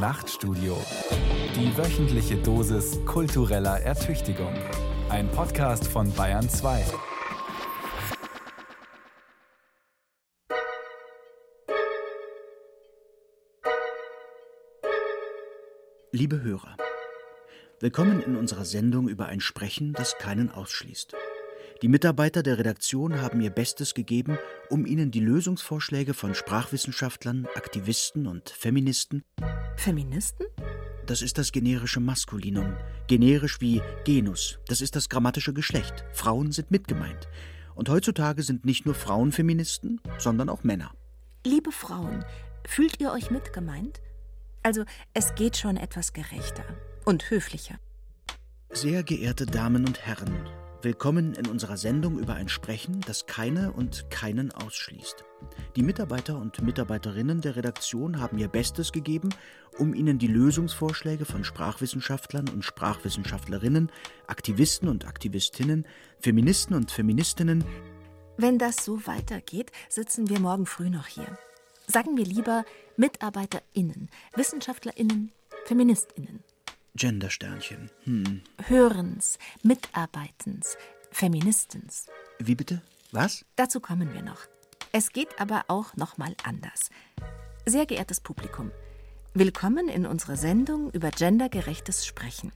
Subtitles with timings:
[0.00, 0.78] Nachtstudio.
[1.54, 4.54] Die wöchentliche Dosis kultureller Ertüchtigung.
[5.10, 6.86] Ein Podcast von Bayern 2.
[16.12, 16.78] Liebe Hörer,
[17.80, 21.14] willkommen in unserer Sendung über ein Sprechen, das keinen ausschließt.
[21.82, 24.38] Die Mitarbeiter der Redaktion haben ihr Bestes gegeben,
[24.68, 29.24] um Ihnen die Lösungsvorschläge von Sprachwissenschaftlern, Aktivisten und Feministen
[29.76, 30.44] Feministen?
[31.06, 32.76] Das ist das generische Maskulinum.
[33.06, 34.58] Generisch wie Genus.
[34.66, 36.04] Das ist das grammatische Geschlecht.
[36.12, 37.28] Frauen sind mitgemeint.
[37.74, 40.92] Und heutzutage sind nicht nur Frauen Feministen, sondern auch Männer.
[41.46, 42.26] Liebe Frauen,
[42.66, 44.02] fühlt ihr euch mitgemeint?
[44.62, 44.84] Also,
[45.14, 46.64] es geht schon etwas gerechter
[47.06, 47.76] und höflicher.
[48.68, 50.46] Sehr geehrte Damen und Herren,
[50.82, 55.24] Willkommen in unserer Sendung über ein Sprechen, das keine und keinen ausschließt.
[55.76, 59.28] Die Mitarbeiter und Mitarbeiterinnen der Redaktion haben ihr Bestes gegeben,
[59.76, 63.92] um Ihnen die Lösungsvorschläge von Sprachwissenschaftlern und Sprachwissenschaftlerinnen,
[64.26, 65.86] Aktivisten und Aktivistinnen,
[66.18, 67.62] Feministen und Feministinnen.
[68.38, 71.36] Wenn das so weitergeht, sitzen wir morgen früh noch hier.
[71.88, 72.64] Sagen wir lieber
[72.96, 75.30] MitarbeiterInnen, WissenschaftlerInnen,
[75.66, 76.42] FeministInnen.
[76.94, 77.90] Gendersternchen.
[78.04, 78.42] Hm.
[78.66, 80.76] Hörens, Mitarbeitens,
[81.10, 82.06] Feministens.
[82.38, 82.82] Wie bitte?
[83.12, 83.44] Was?
[83.56, 84.40] Dazu kommen wir noch.
[84.92, 86.90] Es geht aber auch noch mal anders.
[87.66, 88.70] Sehr geehrtes Publikum,
[89.34, 92.52] willkommen in unserer Sendung über gendergerechtes Sprechen.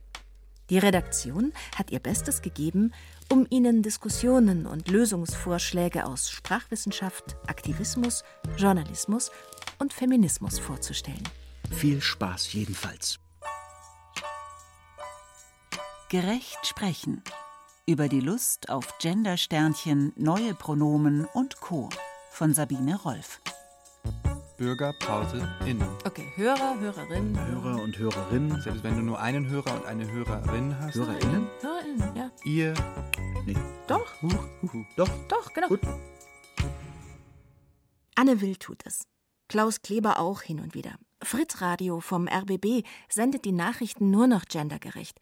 [0.70, 2.92] Die Redaktion hat ihr Bestes gegeben,
[3.30, 8.24] um Ihnen Diskussionen und Lösungsvorschläge aus Sprachwissenschaft, Aktivismus,
[8.56, 9.30] Journalismus
[9.78, 11.22] und Feminismus vorzustellen.
[11.70, 13.18] Viel Spaß jedenfalls.
[16.14, 17.24] Gerecht sprechen.
[17.86, 21.88] Über die Lust auf Gendersternchen, neue Pronomen und Co.
[22.30, 23.40] von Sabine Rolf.
[24.56, 25.88] Bürgerpause innen.
[26.04, 27.36] Okay, Hörer, Hörerin.
[27.36, 28.60] Hörer und Hörerinnen.
[28.60, 30.94] Selbst wenn du nur einen Hörer und eine Hörerin hast.
[30.94, 31.48] HörerInnen?
[31.60, 32.30] HörerInnen, ja.
[32.44, 32.74] Ihr.
[33.44, 33.56] Nee.
[33.88, 35.10] Doch, Huch, huch, Doch.
[35.28, 35.66] doch, genau.
[35.66, 35.80] Gut.
[38.14, 39.02] Anne Will tut es.
[39.48, 40.94] Klaus Kleber auch hin und wieder.
[41.24, 45.18] Fritz Radio vom RBB sendet die Nachrichten nur noch gendergerecht.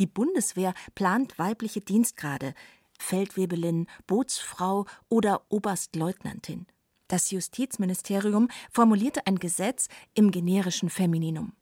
[0.00, 2.54] Die Bundeswehr plant weibliche Dienstgrade,
[2.98, 6.66] Feldwebelin, Bootsfrau oder Oberstleutnantin.
[7.06, 11.52] Das Justizministerium formulierte ein Gesetz im generischen Femininum.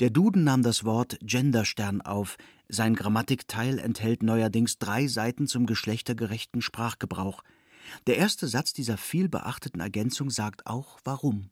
[0.00, 2.36] Der Duden nahm das Wort Genderstern auf.
[2.68, 7.42] Sein Grammatikteil enthält neuerdings drei Seiten zum geschlechtergerechten Sprachgebrauch.
[8.06, 11.50] Der erste Satz dieser viel beachteten Ergänzung sagt auch warum.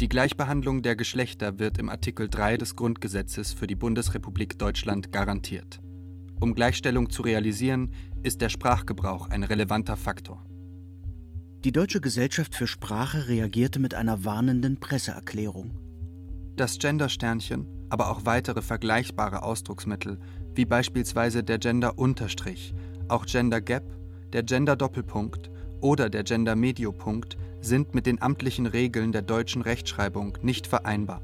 [0.00, 5.80] Die Gleichbehandlung der Geschlechter wird im Artikel 3 des Grundgesetzes für die Bundesrepublik Deutschland garantiert.
[6.38, 7.90] Um Gleichstellung zu realisieren,
[8.22, 10.46] ist der Sprachgebrauch ein relevanter Faktor.
[11.64, 15.72] Die Deutsche Gesellschaft für Sprache reagierte mit einer warnenden Presseerklärung.
[16.54, 20.20] Das Gendersternchen, aber auch weitere vergleichbare Ausdrucksmittel,
[20.54, 22.72] wie beispielsweise der Gender-Unterstrich,
[23.08, 23.82] auch Gender Gap,
[24.32, 25.50] der Gender-Doppelpunkt
[25.80, 31.22] oder der Gender-Mediopunkt, sind mit den amtlichen Regeln der deutschen Rechtschreibung nicht vereinbar.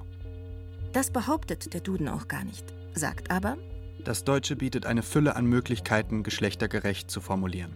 [0.92, 3.56] Das behauptet der Duden auch gar nicht, sagt aber,
[4.04, 7.72] Das Deutsche bietet eine Fülle an Möglichkeiten, geschlechtergerecht zu formulieren.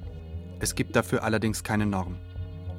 [0.61, 2.17] Es gibt dafür allerdings keine Norm.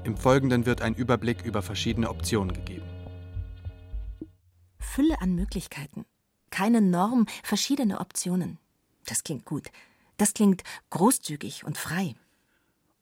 [0.04, 2.86] Im Folgenden wird ein Überblick über verschiedene Optionen gegeben.
[4.80, 6.06] Fülle an Möglichkeiten.
[6.50, 8.60] Keine Norm, verschiedene Optionen.
[9.06, 9.70] Das klingt gut.
[10.18, 12.16] Das klingt großzügig und frei.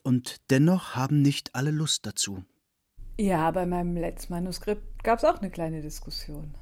[0.07, 2.45] Und dennoch haben nicht alle Lust dazu.
[3.19, 6.55] Ja, bei meinem letzten Manuskript gab es auch eine kleine Diskussion.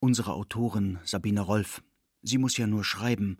[0.00, 1.82] Unsere Autorin Sabine Rolf.
[2.20, 3.38] Sie muss ja nur schreiben.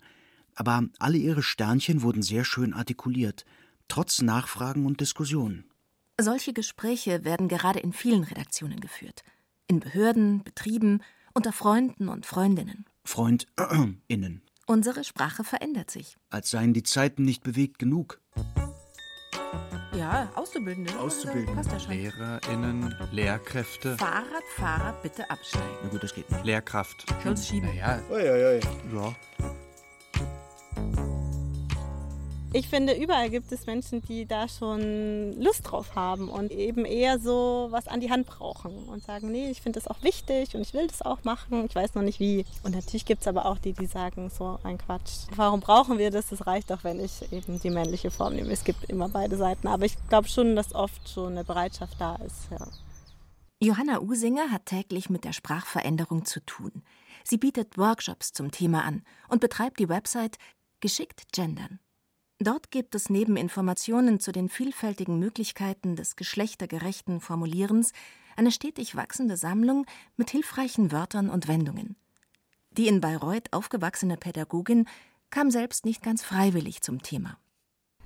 [0.55, 3.44] Aber alle ihre Sternchen wurden sehr schön artikuliert,
[3.87, 5.71] trotz Nachfragen und Diskussionen.
[6.19, 9.25] Solche Gespräche werden gerade in vielen Redaktionen geführt.
[9.66, 11.03] In Behörden, Betrieben,
[11.34, 12.87] unter Freunden und Freundinnen.
[13.05, 14.41] FreundInnen.
[14.66, 16.16] Unsere Sprache verändert sich.
[16.31, 18.22] Als seien die Zeiten nicht bewegt genug.
[19.97, 20.99] Ja, Auszubildende.
[20.99, 21.54] Auszubildende.
[21.54, 21.94] Passt ja schon.
[21.94, 25.66] LehrerInnen, Lehrkräfte, Fahrradfahrer bitte absteigen.
[25.82, 26.45] Na gut, das geht nicht.
[26.45, 27.04] Lehrkraft.
[27.22, 27.68] Schulz schieben.
[27.74, 28.60] Naja, ja.
[32.54, 37.18] Ich finde, überall gibt es Menschen, die da schon Lust drauf haben und eben eher
[37.18, 40.62] so was an die Hand brauchen und sagen, nee, ich finde das auch wichtig und
[40.62, 42.47] ich will das auch machen, ich weiß noch nicht wie.
[42.62, 45.27] Und natürlich gibt es aber auch die, die sagen, so ein Quatsch.
[45.36, 46.28] Warum brauchen wir das?
[46.30, 48.51] Das reicht doch, wenn ich eben die männliche Form nehme.
[48.51, 52.16] Es gibt immer beide Seiten, aber ich glaube schon, dass oft schon eine Bereitschaft da
[52.16, 52.48] ist.
[52.51, 52.66] Ja.
[53.60, 56.83] Johanna Usinger hat täglich mit der Sprachveränderung zu tun.
[57.24, 60.39] Sie bietet Workshops zum Thema an und betreibt die Website
[60.80, 61.80] Geschickt Gendern.
[62.41, 67.93] Dort gibt es neben Informationen zu den vielfältigen Möglichkeiten des geschlechtergerechten Formulierens
[68.37, 69.87] eine stetig wachsende Sammlung
[70.17, 71.97] mit hilfreichen Wörtern und Wendungen.
[72.71, 74.89] Die in Bayreuth aufgewachsene Pädagogin
[75.31, 77.39] kam selbst nicht ganz freiwillig zum Thema.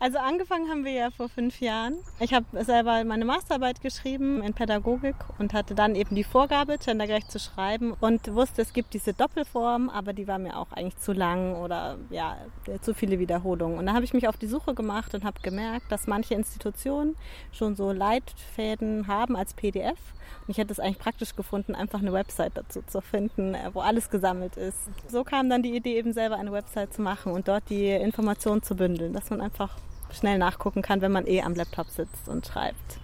[0.02, 1.94] Also angefangen haben wir ja vor fünf Jahren.
[2.18, 7.30] Ich habe selber meine Masterarbeit geschrieben in Pädagogik und hatte dann eben die Vorgabe, gendergerecht
[7.30, 11.12] zu schreiben und wusste, es gibt diese Doppelform, aber die war mir auch eigentlich zu
[11.12, 12.36] lang oder ja,
[12.80, 13.78] zu viele Wiederholungen.
[13.78, 17.14] Und da habe ich mich auf die Suche gemacht und habe gemerkt, dass manche Institutionen
[17.52, 20.00] schon so Leitfäden haben als PDF.
[20.40, 24.10] Und ich hätte es eigentlich praktisch gefunden, einfach eine Website dazu zu finden, wo alles
[24.10, 24.80] gesammelt ist.
[25.06, 28.64] So kam dann die Idee, eben selber eine Website zu machen und dort die Informationen
[28.64, 29.76] zu bündeln, dass man einfach
[30.14, 33.00] schnell nachgucken kann, wenn man eh am Laptop sitzt und schreibt.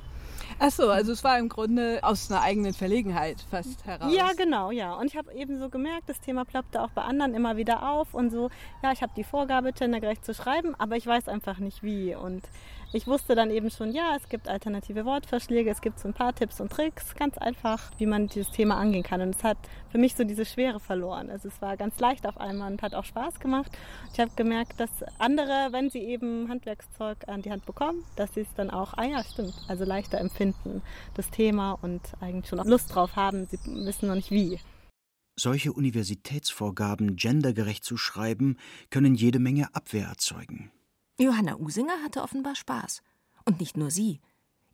[0.61, 4.13] Ach so, also es war im Grunde aus einer eigenen Verlegenheit fast heraus.
[4.13, 4.95] Ja, genau, ja.
[4.95, 8.13] Und ich habe eben so gemerkt, das Thema ploppte auch bei anderen immer wieder auf
[8.13, 8.51] und so,
[8.83, 12.15] ja, ich habe die Vorgabe, gendergerecht zu schreiben, aber ich weiß einfach nicht wie.
[12.17, 12.43] Und
[12.93, 16.35] ich wusste dann eben schon, ja, es gibt alternative Wortvorschläge, es gibt so ein paar
[16.35, 19.21] Tipps und Tricks, ganz einfach, wie man dieses Thema angehen kann.
[19.21, 19.59] Und es hat
[19.91, 21.31] für mich so diese Schwere verloren.
[21.31, 23.71] Also es war ganz leicht auf einmal und hat auch Spaß gemacht.
[24.15, 28.41] Ich habe gemerkt, dass andere, wenn sie eben Handwerkszeug an die Hand bekommen, dass sie
[28.41, 30.81] es dann auch, ah ja, stimmt, also leichter empfinden,
[31.15, 33.47] das Thema und eigentlich schon auch Lust drauf haben.
[33.51, 34.59] Sie wissen noch nicht wie.
[35.37, 38.57] Solche Universitätsvorgaben gendergerecht zu schreiben,
[38.91, 40.73] können jede Menge Abwehr erzeugen.
[41.21, 43.03] Johanna Usinger hatte offenbar Spaß.
[43.45, 44.21] Und nicht nur sie.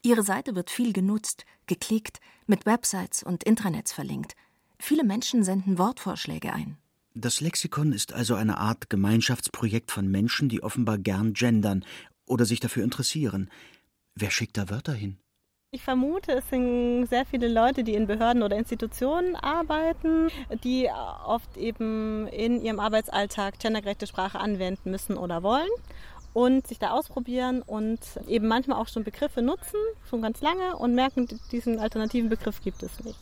[0.02, 4.36] Ihre Seite wird viel genutzt, geklickt, mit Websites und Intranets verlinkt.
[4.78, 6.76] Viele Menschen senden Wortvorschläge ein.
[7.14, 11.82] Das Lexikon ist also eine Art Gemeinschaftsprojekt von Menschen, die offenbar gern gendern
[12.26, 13.48] oder sich dafür interessieren.
[14.14, 15.16] Wer schickt da Wörter hin?
[15.70, 20.28] Ich vermute, es sind sehr viele Leute, die in Behörden oder Institutionen arbeiten,
[20.62, 20.88] die
[21.26, 25.70] oft eben in ihrem Arbeitsalltag gendergerechte Sprache anwenden müssen oder wollen
[26.34, 29.78] und sich da ausprobieren und eben manchmal auch schon Begriffe nutzen,
[30.10, 33.18] schon ganz lange und merken, diesen alternativen Begriff gibt es nicht.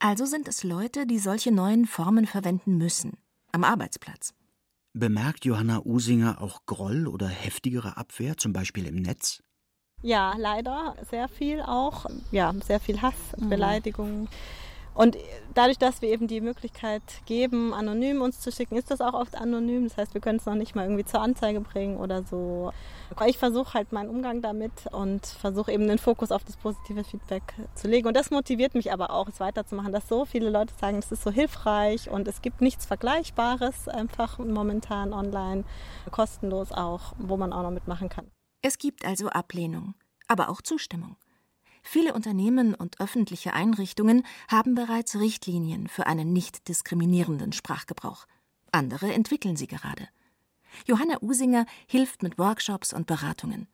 [0.00, 3.18] Also sind es Leute, die solche neuen Formen verwenden müssen,
[3.52, 4.34] am Arbeitsplatz.
[4.94, 9.42] Bemerkt Johanna Usinger auch Groll oder heftigere Abwehr, zum Beispiel im Netz?
[10.02, 12.06] Ja, leider sehr viel auch.
[12.32, 13.48] Ja, sehr viel Hass, mhm.
[13.48, 14.28] Beleidigungen.
[14.94, 15.16] Und
[15.54, 19.34] dadurch, dass wir eben die Möglichkeit geben, anonym uns zu schicken, ist das auch oft
[19.36, 19.84] anonym.
[19.84, 22.72] Das heißt, wir können es noch nicht mal irgendwie zur Anzeige bringen oder so.
[23.26, 27.42] Ich versuche halt meinen Umgang damit und versuche eben den Fokus auf das positive Feedback
[27.74, 28.06] zu legen.
[28.06, 31.22] Und das motiviert mich aber auch, es weiterzumachen, dass so viele Leute sagen, es ist
[31.22, 35.64] so hilfreich und es gibt nichts Vergleichbares einfach momentan online,
[36.10, 38.30] kostenlos auch, wo man auch noch mitmachen kann.
[38.62, 39.94] Es gibt also Ablehnung,
[40.28, 41.16] aber auch Zustimmung.
[41.82, 48.26] Viele Unternehmen und öffentliche Einrichtungen haben bereits Richtlinien für einen nicht diskriminierenden Sprachgebrauch.
[48.70, 50.08] Andere entwickeln sie gerade.
[50.86, 53.68] Johanna Usinger hilft mit Workshops und Beratungen.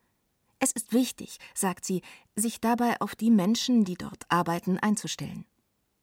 [0.58, 2.02] Es ist wichtig, sagt sie,
[2.34, 5.44] sich dabei auf die Menschen, die dort arbeiten, einzustellen.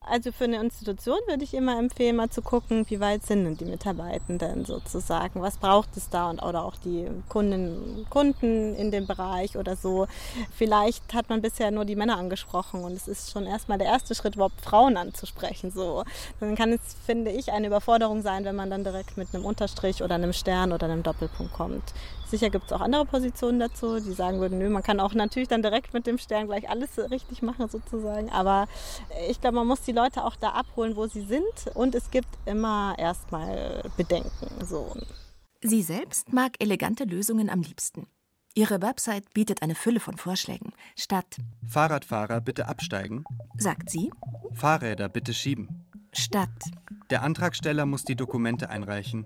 [0.08, 3.58] Also für eine Institution würde ich immer empfehlen, mal zu gucken, wie weit sind denn
[3.58, 9.08] die Mitarbeitenden sozusagen, was braucht es da und oder auch die Kunden, Kunden in dem
[9.08, 10.08] Bereich oder so.
[10.54, 14.14] Vielleicht hat man bisher nur die Männer angesprochen und es ist schon erstmal der erste
[14.14, 15.72] Schritt, überhaupt Frauen anzusprechen.
[15.72, 16.04] So.
[16.40, 20.04] Dann kann es, finde ich, eine Überforderung sein, wenn man dann direkt mit einem Unterstrich
[20.04, 21.94] oder einem Stern oder einem Doppelpunkt kommt.
[22.30, 25.48] Sicher gibt es auch andere Positionen dazu, die sagen würden, nö, man kann auch natürlich
[25.48, 28.30] dann direkt mit dem Stern gleich alles richtig machen sozusagen.
[28.32, 28.68] Aber
[29.30, 31.76] ich glaube, man muss die Leute auch da abholen, wo sie sind.
[31.76, 34.66] Und es gibt immer erstmal Bedenken.
[34.66, 34.96] So.
[35.62, 38.08] Sie selbst mag elegante Lösungen am liebsten.
[38.58, 40.72] Ihre Website bietet eine Fülle von Vorschlägen.
[40.96, 43.26] Statt Fahrradfahrer bitte absteigen,
[43.58, 44.12] sagt sie
[44.54, 45.86] Fahrräder bitte schieben.
[46.14, 46.72] Statt
[47.10, 49.26] Der Antragsteller muss die Dokumente einreichen,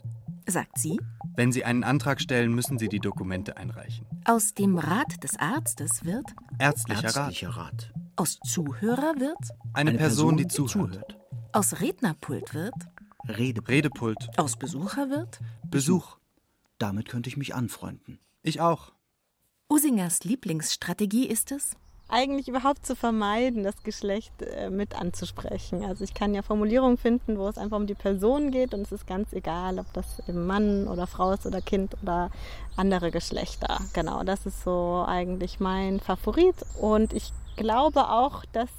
[0.51, 0.99] sagt sie
[1.39, 4.05] wenn Sie einen Antrag stellen, müssen Sie die Dokumente einreichen.
[4.25, 6.25] Aus dem Rat des Arztes wird
[6.59, 7.93] Ärztlicher, Ärztlicher Rat.
[8.17, 9.37] Aus Zuhörer wird
[9.71, 10.93] Eine, Eine Person, Person, die die zuhört.
[10.93, 11.17] zuhört.
[11.53, 12.73] Aus Rednerpult wird
[13.25, 13.65] Rede.
[13.65, 14.17] Redepult.
[14.37, 15.39] Aus Besucher wird
[15.71, 16.17] Besuch.
[16.77, 18.19] Damit könnte ich mich anfreunden.
[18.41, 18.91] Ich auch.
[19.69, 21.71] Usingers Lieblingsstrategie ist es,
[22.09, 25.85] eigentlich überhaupt zu vermeiden, das Geschlecht äh, mit anzusprechen.
[25.85, 28.91] Also ich kann ja Formulierungen finden, wo es einfach um die Person geht und es
[28.91, 32.31] ist ganz egal, ob das eben Mann oder Frau ist oder Kind oder
[32.75, 33.79] andere Geschlechter.
[33.93, 38.69] Genau, das ist so eigentlich mein Favorit und ich glaube auch, dass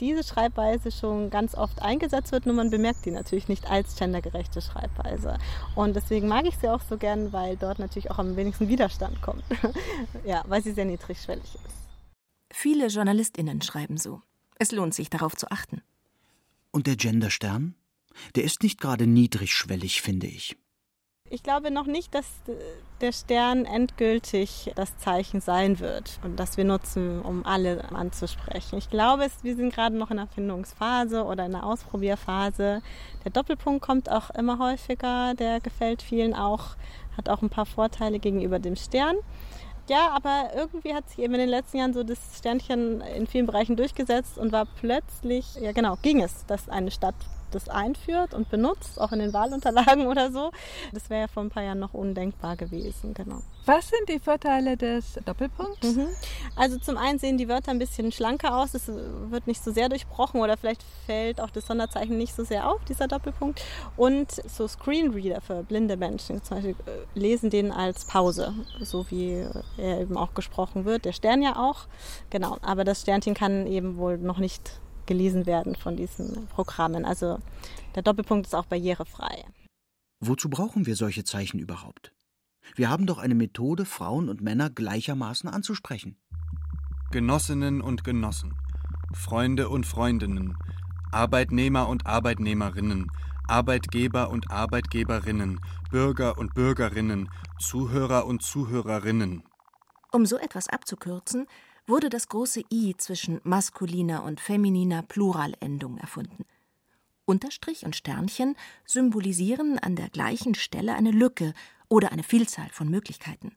[0.00, 4.60] diese Schreibweise schon ganz oft eingesetzt wird, nur man bemerkt die natürlich nicht als gendergerechte
[4.60, 5.38] Schreibweise.
[5.74, 9.20] Und deswegen mag ich sie auch so gern, weil dort natürlich auch am wenigsten Widerstand
[9.22, 9.42] kommt.
[10.24, 11.83] ja, weil sie sehr niedrigschwellig ist.
[12.56, 14.22] Viele JournalistInnen schreiben so.
[14.60, 15.82] Es lohnt sich, darauf zu achten.
[16.70, 17.74] Und der Genderstern?
[18.36, 20.56] Der ist nicht gerade niedrigschwellig, finde ich.
[21.28, 22.26] Ich glaube noch nicht, dass
[23.00, 28.78] der Stern endgültig das Zeichen sein wird und das wir nutzen, um alle anzusprechen.
[28.78, 32.82] Ich glaube, wir sind gerade noch in der Findungsphase oder in der Ausprobierphase.
[33.24, 36.76] Der Doppelpunkt kommt auch immer häufiger, der gefällt vielen auch,
[37.16, 39.16] hat auch ein paar Vorteile gegenüber dem Stern.
[39.88, 43.46] Ja, aber irgendwie hat sich eben in den letzten Jahren so das Sternchen in vielen
[43.46, 47.14] Bereichen durchgesetzt und war plötzlich, ja genau, ging es, dass eine Stadt
[47.54, 50.50] das einführt und benutzt, auch in den Wahlunterlagen oder so.
[50.92, 53.38] Das wäre ja vor ein paar Jahren noch undenkbar gewesen, genau.
[53.66, 55.94] Was sind die Vorteile des Doppelpunkts?
[55.94, 56.08] Mhm.
[56.56, 59.88] Also zum einen sehen die Wörter ein bisschen schlanker aus, es wird nicht so sehr
[59.88, 63.62] durchbrochen oder vielleicht fällt auch das Sonderzeichen nicht so sehr auf, dieser Doppelpunkt.
[63.96, 69.46] Und so Screenreader für blinde Menschen zum Beispiel äh, lesen den als Pause, so wie
[69.78, 71.04] er eben auch gesprochen wird.
[71.04, 71.86] Der Stern ja auch,
[72.30, 72.58] genau.
[72.62, 77.04] Aber das Sternchen kann eben wohl noch nicht gelesen werden von diesen Programmen.
[77.04, 77.38] Also
[77.94, 79.44] der Doppelpunkt ist auch barrierefrei.
[80.20, 82.12] Wozu brauchen wir solche Zeichen überhaupt?
[82.76, 86.16] Wir haben doch eine Methode, Frauen und Männer gleichermaßen anzusprechen.
[87.10, 88.54] Genossinnen und Genossen,
[89.12, 90.56] Freunde und Freundinnen,
[91.12, 93.08] Arbeitnehmer und Arbeitnehmerinnen,
[93.46, 97.28] Arbeitgeber und Arbeitgeberinnen, Bürger und Bürgerinnen,
[97.60, 99.44] Zuhörer und Zuhörerinnen.
[100.10, 101.46] Um so etwas abzukürzen,
[101.86, 106.44] wurde das große I zwischen maskuliner und femininer Pluralendung erfunden.
[107.26, 111.54] Unterstrich und Sternchen symbolisieren an der gleichen Stelle eine Lücke
[111.88, 113.56] oder eine Vielzahl von Möglichkeiten.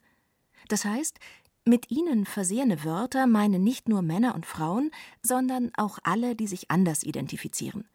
[0.68, 1.20] Das heißt,
[1.66, 4.92] mit ihnen versehene Wörter meinen nicht nur Männer und Frauen,
[5.22, 7.90] sondern auch alle, die sich anders identifizieren.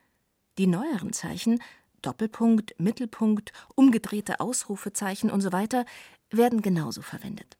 [0.58, 1.62] Die neueren Zeichen
[2.02, 5.66] Doppelpunkt, Mittelpunkt, umgedrehte Ausrufezeichen usw.
[5.70, 5.84] So
[6.30, 7.56] werden genauso verwendet.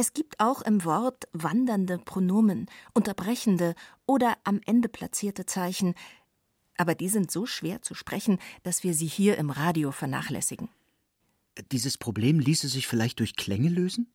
[0.00, 3.74] Es gibt auch im Wort wandernde Pronomen, unterbrechende
[4.06, 5.92] oder am Ende platzierte Zeichen,
[6.78, 10.70] aber die sind so schwer zu sprechen, dass wir sie hier im Radio vernachlässigen.
[11.70, 14.10] Dieses Problem ließe sich vielleicht durch Klänge lösen?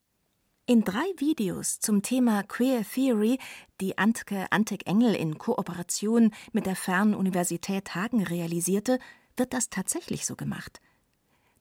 [0.65, 3.37] In drei Videos zum Thema Queer Theory,
[3.79, 8.97] die Antke Antek-Engel in Kooperation mit der Fernuniversität Hagen realisierte,
[9.37, 10.81] wird das tatsächlich so gemacht.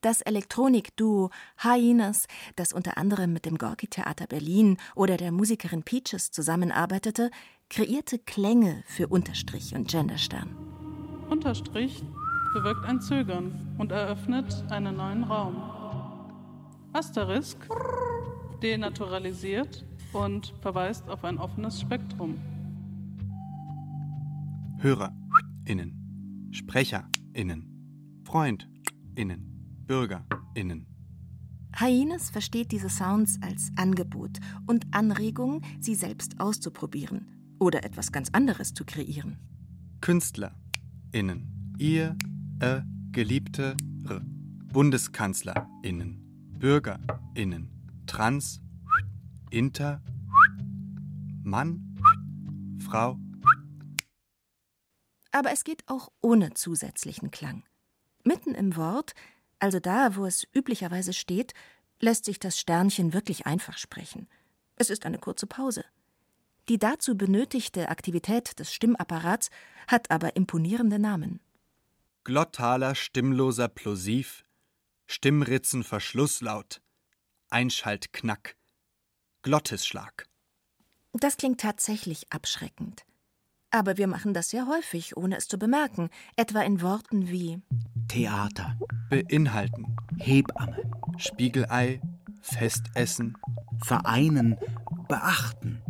[0.05, 6.31] Das Elektronikduo Hyenas, das unter anderem mit dem Gorki Theater Berlin oder der Musikerin Peaches
[6.31, 7.31] zusammenarbeitete,
[7.71, 10.55] kreierte Klänge für Unterstrich und Genderstern.
[11.31, 12.03] Unterstrich
[12.53, 15.57] bewirkt ein Zögern und eröffnet einen neuen Raum.
[16.93, 17.67] Asterisk
[18.63, 22.39] denaturalisiert und verweist auf ein offenes Spektrum.
[24.81, 29.54] HörerInnen, SprecherInnen, FreundInnen.
[29.87, 30.87] BürgerInnen.
[31.77, 38.75] Hyenes versteht diese Sounds als Angebot und Anregung, sie selbst auszuprobieren oder etwas ganz anderes
[38.75, 39.39] zu kreieren.
[40.01, 42.17] KünstlerInnen, ihr,
[42.61, 43.77] äh, Geliebte,
[44.09, 44.21] r,
[44.73, 47.71] BundeskanzlerInnen, BürgerInnen,
[48.07, 48.61] Trans,
[49.51, 50.03] Inter,
[51.43, 51.97] Mann,
[52.79, 53.19] Frau.
[55.33, 57.65] Aber es geht auch ohne zusätzlichen Klang.
[58.25, 59.15] Mitten im Wort
[59.59, 61.55] also da, wo es üblicherweise steht,
[62.01, 64.29] lässt sich das Sternchen wirklich einfach sprechen.
[64.77, 65.85] Es ist eine kurze Pause.
[66.69, 69.51] Die dazu benötigte Aktivität des Stimmapparats
[69.87, 71.41] hat aber imponierende Namen.
[72.25, 74.45] Glottaler stimmloser Plosiv,
[75.07, 76.81] Stimmritzenverschlusslaut,
[77.51, 78.57] Einschaltknack,
[79.43, 80.27] Glottisschlag.
[81.13, 83.05] Das klingt tatsächlich abschreckend.
[83.71, 87.61] Aber wir machen das sehr häufig, ohne es zu bemerken, etwa in Worten wie
[88.09, 88.79] Theater,
[89.11, 92.01] beinhalten, Hebamme, Spiegelei,
[92.41, 93.37] Festessen,
[93.85, 94.57] vereinen,
[95.09, 95.83] beachten.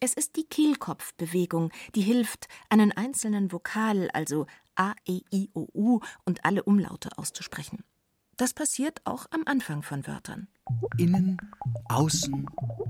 [0.00, 6.00] Es ist die Kehlkopfbewegung, die hilft, einen einzelnen Vokal, also A, E, I, O, U
[6.24, 7.84] und alle Umlaute auszusprechen.
[8.36, 10.48] Das passiert auch am Anfang von Wörtern.
[10.98, 11.38] Innen,
[11.88, 12.46] außen,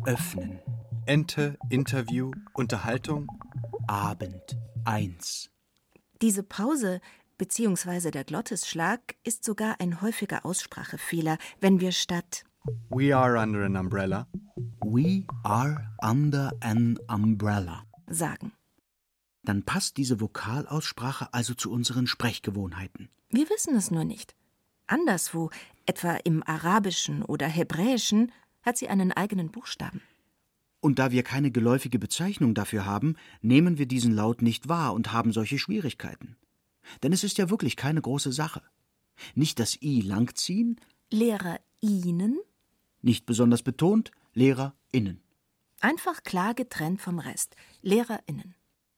[0.07, 0.59] öffnen.
[1.07, 3.31] Ente, Interview, Unterhaltung,
[3.87, 5.51] Abend 1.
[6.23, 7.01] Diese Pause
[7.39, 8.11] bzw.
[8.11, 12.45] der Glottisschlag ist sogar ein häufiger Aussprachefehler, wenn wir statt
[12.89, 14.27] We are under an umbrella
[14.81, 18.53] We are under an umbrella sagen.
[19.43, 23.11] Dann passt diese Vokalaussprache also zu unseren Sprechgewohnheiten.
[23.29, 24.35] Wir wissen es nur nicht.
[24.87, 25.51] Anderswo,
[25.87, 30.01] etwa im Arabischen oder Hebräischen, hat sie einen eigenen Buchstaben.
[30.81, 35.13] Und da wir keine geläufige Bezeichnung dafür haben, nehmen wir diesen Laut nicht wahr und
[35.13, 36.37] haben solche Schwierigkeiten.
[37.03, 38.63] Denn es ist ja wirklich keine große Sache.
[39.35, 40.81] Nicht das I langziehen.
[41.11, 42.39] LehrerInnen?
[43.03, 44.11] Nicht besonders betont.
[44.33, 45.23] LehrerInnen.
[45.81, 47.57] Einfach klar getrennt vom Rest.
[47.83, 48.55] LehrerInnen.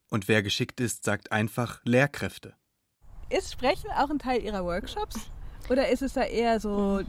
[0.08, 2.54] Und wer geschickt ist, sagt einfach Lehrkräfte.
[3.28, 5.30] Ist Sprechen auch ein Teil Ihrer Workshops?
[5.68, 7.00] Oder ist es da eher so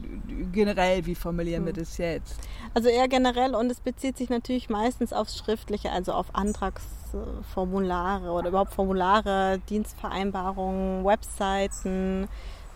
[0.52, 2.40] generell, wie formulieren wir das jetzt?
[2.74, 8.48] Also eher generell und es bezieht sich natürlich meistens aufs Schriftliche, also auf Antragsformulare oder
[8.48, 12.26] überhaupt Formulare, Dienstvereinbarungen, Webseiten,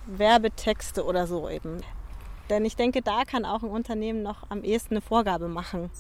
[0.07, 1.79] Werbetexte oder so eben.
[2.49, 5.91] Denn ich denke, da kann auch ein Unternehmen noch am ehesten eine Vorgabe machen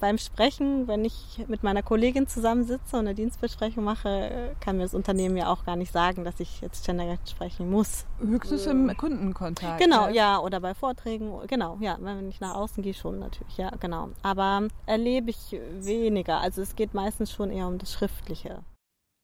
[0.00, 4.94] beim Sprechen, wenn ich mit meiner Kollegin zusammensitze und eine Dienstbesprechung mache, kann mir das
[4.94, 8.06] Unternehmen ja auch gar nicht sagen, dass ich jetzt gendergerecht sprechen muss.
[8.20, 9.80] Höchstens im Kundenkontakt.
[9.80, 10.14] Genau, ja.
[10.14, 14.10] ja, oder bei Vorträgen, genau, ja, wenn ich nach außen gehe schon natürlich, ja, genau.
[14.22, 18.62] Aber erlebe ich weniger, also es geht meistens schon eher um das Schriftliche.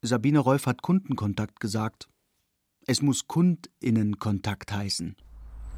[0.02, 2.08] Sabine Rolf hat Kundenkontakt gesagt.
[2.86, 5.16] Es muss Kundinnenkontakt heißen.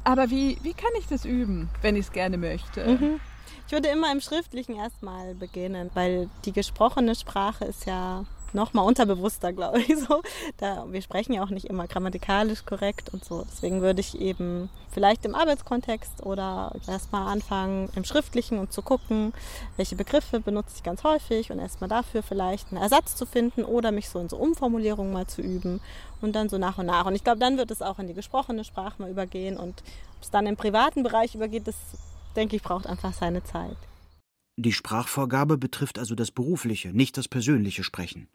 [0.05, 2.85] Aber wie, wie kann ich das üben, wenn ich es gerne möchte?
[2.85, 3.19] Mhm.
[3.67, 8.81] Ich würde immer im Schriftlichen erstmal beginnen, weil die gesprochene Sprache ist ja noch mal
[8.83, 9.93] unterbewusster, glaube ich.
[10.03, 10.21] So.
[10.57, 13.45] Da, wir sprechen ja auch nicht immer grammatikalisch korrekt und so.
[13.49, 19.33] Deswegen würde ich eben vielleicht im Arbeitskontext oder erstmal anfangen im Schriftlichen und zu gucken,
[19.77, 23.91] welche Begriffe benutze ich ganz häufig und erstmal dafür vielleicht einen Ersatz zu finden oder
[23.91, 25.79] mich so in so Umformulierungen mal zu üben
[26.21, 27.05] und dann so nach und nach.
[27.05, 29.83] Und ich glaube, dann wird es auch in die gesprochene Sprache mal übergehen und
[30.17, 31.75] ob es dann im privaten Bereich übergeht, das
[32.35, 33.77] denke ich, braucht einfach seine Zeit.
[34.55, 38.27] Die Sprachvorgabe betrifft also das berufliche, nicht das persönliche Sprechen.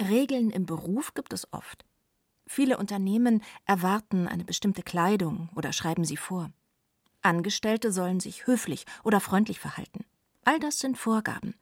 [0.00, 1.84] Regeln im Beruf gibt es oft.
[2.46, 6.50] Viele Unternehmen erwarten eine bestimmte Kleidung oder schreiben sie vor.
[7.22, 10.04] Angestellte sollen sich höflich oder freundlich verhalten.
[10.44, 11.54] All das sind Vorgaben.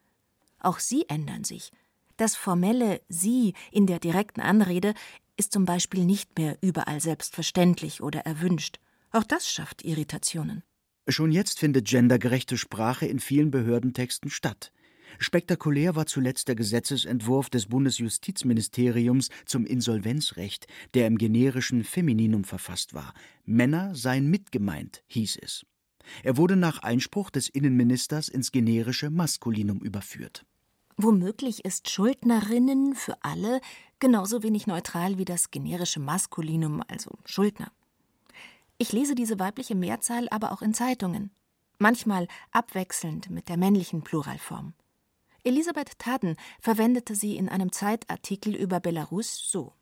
[0.60, 1.72] Auch sie ändern sich.
[2.16, 4.94] Das formelle Sie in der direkten Anrede
[5.36, 8.80] ist zum Beispiel nicht mehr überall selbstverständlich oder erwünscht.
[9.12, 10.62] Auch das schafft Irritationen.
[11.10, 14.72] Schon jetzt findet gendergerechte Sprache in vielen Behördentexten statt.
[15.18, 23.14] Spektakulär war zuletzt der Gesetzesentwurf des Bundesjustizministeriums zum Insolvenzrecht, der im generischen Femininum verfasst war.
[23.46, 25.64] Männer seien mitgemeint, hieß es.
[26.22, 30.44] Er wurde nach Einspruch des Innenministers ins generische Maskulinum überführt.
[30.98, 33.62] Womöglich ist Schuldnerinnen für alle
[33.98, 37.72] genauso wenig neutral wie das generische Maskulinum, also Schuldner.
[38.80, 41.32] Ich lese diese weibliche Mehrzahl aber auch in Zeitungen,
[41.78, 44.72] manchmal abwechselnd mit der männlichen Pluralform.
[45.42, 49.72] Elisabeth Tadden verwendete sie in einem Zeitartikel über Belarus so.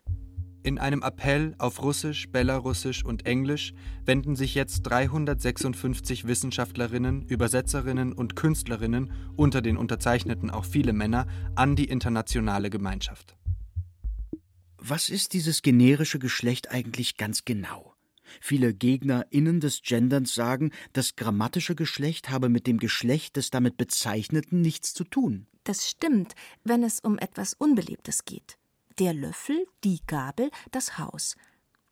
[0.62, 3.74] In einem Appell auf Russisch, Belarussisch und Englisch
[4.06, 11.76] wenden sich jetzt 356 Wissenschaftlerinnen, Übersetzerinnen und Künstlerinnen, unter den Unterzeichneten auch viele Männer, an
[11.76, 13.36] die internationale Gemeinschaft.
[14.78, 17.95] Was ist dieses generische Geschlecht eigentlich ganz genau?
[18.40, 24.60] Viele GegnerInnen des Genderns sagen, das grammatische Geschlecht habe mit dem Geschlecht des damit Bezeichneten
[24.60, 25.46] nichts zu tun.
[25.64, 26.34] Das stimmt,
[26.64, 28.56] wenn es um etwas Unbelebtes geht.
[28.98, 31.36] Der Löffel, die Gabel, das Haus.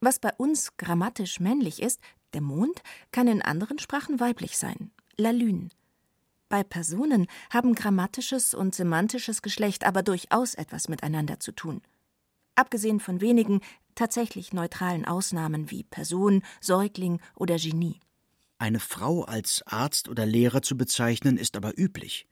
[0.00, 2.00] Was bei uns grammatisch männlich ist,
[2.34, 4.90] der Mond, kann in anderen Sprachen weiblich sein.
[5.16, 5.68] La Lune.
[6.48, 11.82] Bei Personen haben grammatisches und semantisches Geschlecht aber durchaus etwas miteinander zu tun.
[12.54, 13.60] Abgesehen von wenigen
[13.94, 18.00] tatsächlich neutralen Ausnahmen wie Person, Säugling oder Genie.
[18.58, 22.26] Eine Frau als Arzt oder Lehrer zu bezeichnen, ist aber üblich.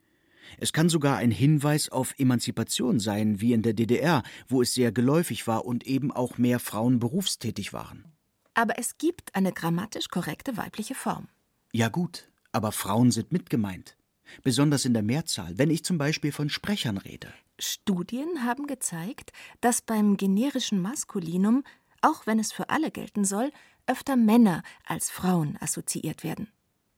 [0.57, 4.91] Es kann sogar ein Hinweis auf Emanzipation sein, wie in der DDR, wo es sehr
[4.91, 8.05] geläufig war und eben auch mehr Frauen berufstätig waren.
[8.53, 11.27] Aber es gibt eine grammatisch korrekte weibliche Form.
[11.71, 13.97] Ja gut, aber Frauen sind mitgemeint.
[14.43, 17.33] Besonders in der Mehrzahl, wenn ich zum Beispiel von Sprechern rede.
[17.59, 21.63] Studien haben gezeigt, dass beim generischen Maskulinum,
[22.01, 23.51] auch wenn es für alle gelten soll,
[23.87, 26.47] öfter Männer als Frauen assoziiert werden.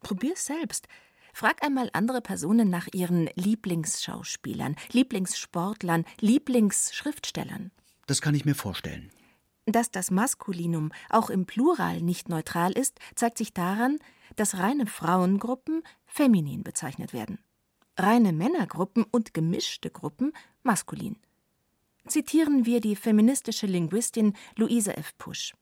[0.01, 0.87] Probier's selbst.
[1.33, 7.71] Frag einmal andere Personen nach ihren Lieblingsschauspielern, Lieblingssportlern, Lieblingsschriftstellern.
[8.07, 9.11] Das kann ich mir vorstellen.
[9.65, 13.97] Dass das Maskulinum auch im Plural nicht neutral ist, zeigt sich daran,
[14.35, 17.39] dass reine Frauengruppen feminin bezeichnet werden
[17.97, 21.17] reine Männergruppen und gemischte Gruppen maskulin.
[22.08, 25.17] Zitieren wir die feministische Linguistin Luise F.
[25.17, 25.53] Pusch.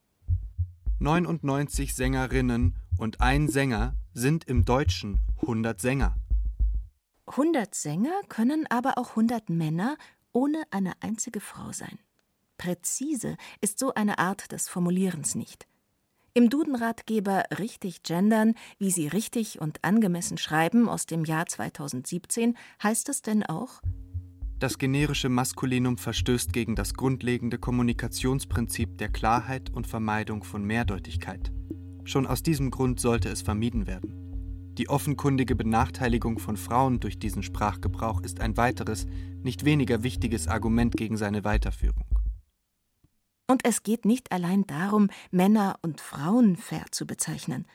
[1.00, 6.15] 99 Sängerinnen und ein Sänger sind im Deutschen 100 Sänger.
[7.28, 9.98] 100 Sänger können aber auch 100 Männer
[10.34, 12.00] ohne eine einzige Frau sein.
[12.58, 15.67] Präzise ist so eine Art des Formulierens nicht.
[16.36, 23.08] Im Dudenratgeber Richtig gendern, wie Sie richtig und angemessen schreiben aus dem Jahr 2017 heißt
[23.10, 23.82] es denn auch
[24.58, 31.52] Das generische Maskulinum verstößt gegen das grundlegende Kommunikationsprinzip der Klarheit und Vermeidung von Mehrdeutigkeit.
[32.04, 34.74] Schon aus diesem Grund sollte es vermieden werden.
[34.80, 39.06] Die offenkundige Benachteiligung von Frauen durch diesen Sprachgebrauch ist ein weiteres,
[39.43, 42.06] nicht weniger wichtiges Argument gegen seine Weiterführung.
[43.47, 47.65] Und es geht nicht allein darum, Männer und Frauen fair zu bezeichnen.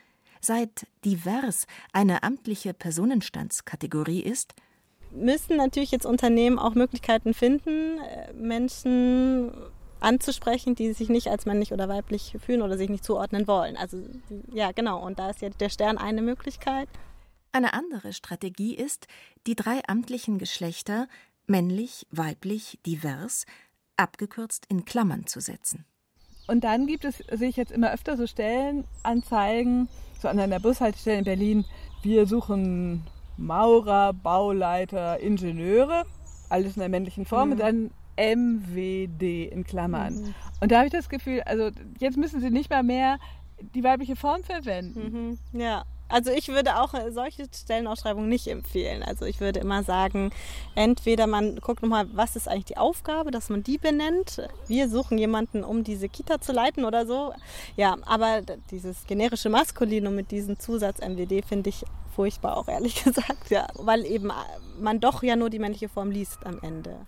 [0.40, 4.54] Seit divers eine amtliche Personenstandskategorie ist,
[5.10, 9.52] müssen natürlich jetzt Unternehmen auch Möglichkeiten finden, äh, Menschen
[10.00, 13.76] anzusprechen, die sich nicht als männlich oder weiblich fühlen oder sich nicht zuordnen wollen.
[13.76, 13.98] Also
[14.52, 15.04] ja, genau.
[15.04, 16.88] Und da ist ja der Stern eine Möglichkeit.
[17.50, 19.06] Eine andere Strategie ist,
[19.46, 21.08] die drei amtlichen Geschlechter
[21.46, 23.46] männlich, weiblich, divers
[23.98, 25.84] abgekürzt in Klammern zu setzen.
[26.46, 29.88] Und dann gibt es, sehe ich jetzt immer öfter so Stellenanzeigen,
[30.20, 31.64] so an einer Bushaltestelle in Berlin.
[32.02, 33.04] Wir suchen
[33.36, 36.04] Maurer, Bauleiter, Ingenieure,
[36.48, 37.52] alles in der männlichen Form mhm.
[37.52, 40.14] und dann MWD in Klammern.
[40.14, 40.34] Mhm.
[40.60, 43.18] Und da habe ich das Gefühl, also jetzt müssen sie nicht mal mehr
[43.74, 45.38] die weibliche Form verwenden.
[45.52, 45.60] Mhm.
[45.60, 45.84] Ja.
[46.08, 49.02] Also ich würde auch äh, solche Stellenausschreibungen nicht empfehlen.
[49.02, 50.30] Also ich würde immer sagen,
[50.74, 54.42] entweder man guckt nochmal, was ist eigentlich die Aufgabe, dass man die benennt.
[54.66, 57.32] Wir suchen jemanden, um diese Kita zu leiten oder so.
[57.76, 63.50] Ja, aber dieses generische Maskulinum mit diesem Zusatz MWD finde ich furchtbar auch ehrlich gesagt,
[63.50, 64.32] ja, weil eben äh,
[64.80, 67.06] man doch ja nur die männliche Form liest am Ende.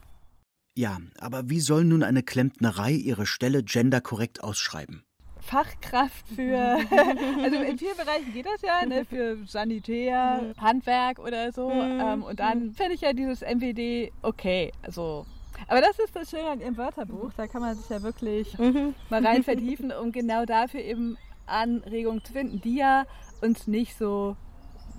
[0.77, 5.05] Ja, aber wie soll nun eine Klempnerei ihre Stelle genderkorrekt ausschreiben?
[5.51, 6.57] Fachkraft für,
[7.43, 11.69] also in vielen Bereichen geht das ja, ne, für Sanitär, Handwerk oder so.
[11.69, 12.01] Mhm.
[12.01, 14.71] Ähm, und dann finde ich ja dieses MWD okay.
[14.83, 15.27] Also,
[15.67, 17.33] aber das ist das Schöne an Ihrem Wörterbuch.
[17.37, 18.95] Da kann man sich ja wirklich mhm.
[19.09, 23.05] mal rein vertiefen, um genau dafür eben Anregungen zu finden, die ja
[23.41, 24.37] uns nicht so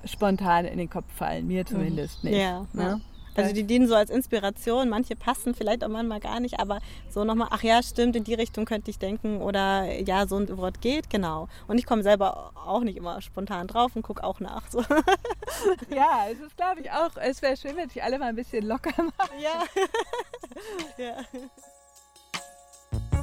[0.03, 1.47] spontan in den Kopf fallen.
[1.47, 2.37] Mir zumindest nicht.
[2.37, 2.83] Ja, ne?
[2.83, 2.99] ja.
[3.35, 7.23] Also die dienen so als Inspiration, manche passen vielleicht auch manchmal gar nicht, aber so
[7.23, 10.81] nochmal, ach ja, stimmt, in die Richtung könnte ich denken oder ja, so ein Wort
[10.81, 11.47] geht, genau.
[11.67, 14.69] Und ich komme selber auch nicht immer spontan drauf und gucke auch nach.
[14.69, 14.83] So.
[15.93, 18.65] Ja, es ist glaube ich auch, es wäre schön, wenn sich alle mal ein bisschen
[18.65, 19.31] locker machen.
[19.39, 19.63] Ja.
[20.97, 21.15] ja.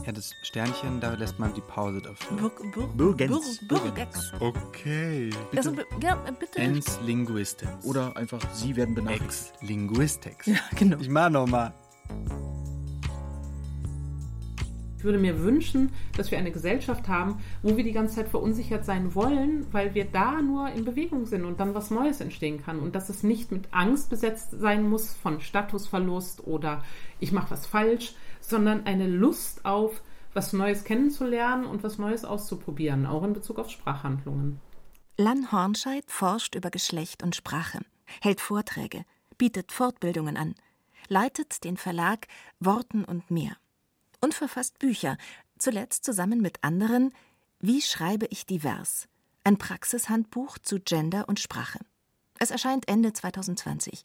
[0.09, 2.39] Ja, das Sternchen, da lässt man die Pause dafür.
[2.39, 3.61] Bur Bur Burgens.
[3.69, 4.33] Bur Burgex.
[4.41, 5.29] Okay.
[5.55, 6.61] Also, ja, bitte.
[6.61, 7.85] Ens Linguistics.
[7.85, 9.53] Oder einfach Sie werden benachrichtigt.
[9.53, 10.47] Ex Linguistics.
[10.47, 10.97] Ja, genau.
[10.99, 11.75] Ich mach nochmal.
[14.97, 18.87] Ich würde mir wünschen, dass wir eine Gesellschaft haben, wo wir die ganze Zeit verunsichert
[18.87, 22.81] sein wollen, weil wir da nur in Bewegung sind und dann was Neues entstehen kann.
[22.81, 26.83] Und dass es nicht mit Angst besetzt sein muss von Statusverlust oder
[27.21, 30.03] ich mache was falsch, sondern eine Lust auf,
[30.35, 34.61] was Neues kennenzulernen und was Neues auszuprobieren, auch in Bezug auf Sprachhandlungen.
[35.17, 37.81] Lan Hornscheid forscht über Geschlecht und Sprache,
[38.21, 39.05] hält Vorträge,
[39.37, 40.55] bietet Fortbildungen an,
[41.09, 42.29] leitet den Verlag
[42.61, 43.57] Worten und mehr
[44.21, 45.17] und verfasst Bücher,
[45.59, 47.13] zuletzt zusammen mit anderen
[47.61, 49.09] Wie schreibe ich divers?
[49.45, 51.81] Ein Praxishandbuch zu Gender und Sprache.
[52.39, 54.05] Es erscheint Ende 2020.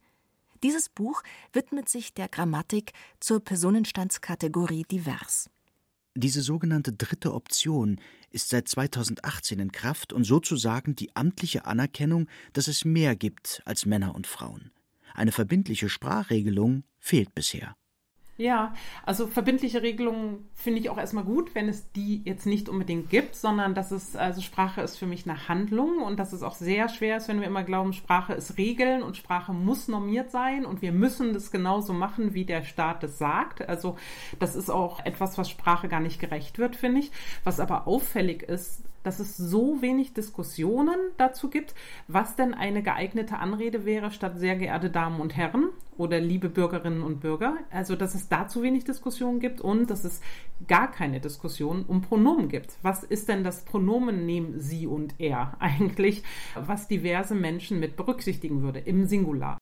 [0.64, 1.22] Dieses Buch
[1.52, 5.50] widmet sich der Grammatik zur Personenstandskategorie divers.
[6.16, 8.00] Diese sogenannte dritte Option
[8.30, 13.86] ist seit 2018 in Kraft und sozusagen die amtliche Anerkennung, dass es mehr gibt als
[13.86, 14.72] Männer und Frauen.
[15.14, 17.76] Eine verbindliche Sprachregelung fehlt bisher.
[18.36, 18.74] Ja,
[19.06, 23.36] also verbindliche Regelungen finde ich auch erstmal gut, wenn es die jetzt nicht unbedingt gibt,
[23.36, 26.90] sondern dass es, also Sprache ist für mich eine Handlung und dass es auch sehr
[26.90, 30.82] schwer ist, wenn wir immer glauben, Sprache ist Regeln und Sprache muss normiert sein und
[30.82, 33.70] wir müssen das genauso machen, wie der Staat es sagt.
[33.70, 33.98] Also
[34.40, 37.12] das ist auch etwas, was Sprache gar nicht gerecht wird, finde ich.
[37.44, 41.76] Was aber auffällig ist, dass es so wenig Diskussionen dazu gibt,
[42.08, 47.04] was denn eine geeignete Anrede wäre statt sehr geehrte Damen und Herren oder liebe Bürgerinnen
[47.04, 47.58] und Bürger.
[47.70, 50.22] Also, dass es dazu wenig Diskussionen gibt und dass es
[50.68, 52.78] gar keine Diskussion um Pronomen gibt.
[52.82, 56.24] Was ist denn das Pronomen neben sie und er eigentlich,
[56.56, 59.58] was diverse Menschen mit berücksichtigen würde im Singular?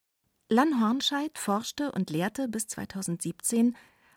[0.50, 3.74] Lan Hornscheid forschte und lehrte bis 2017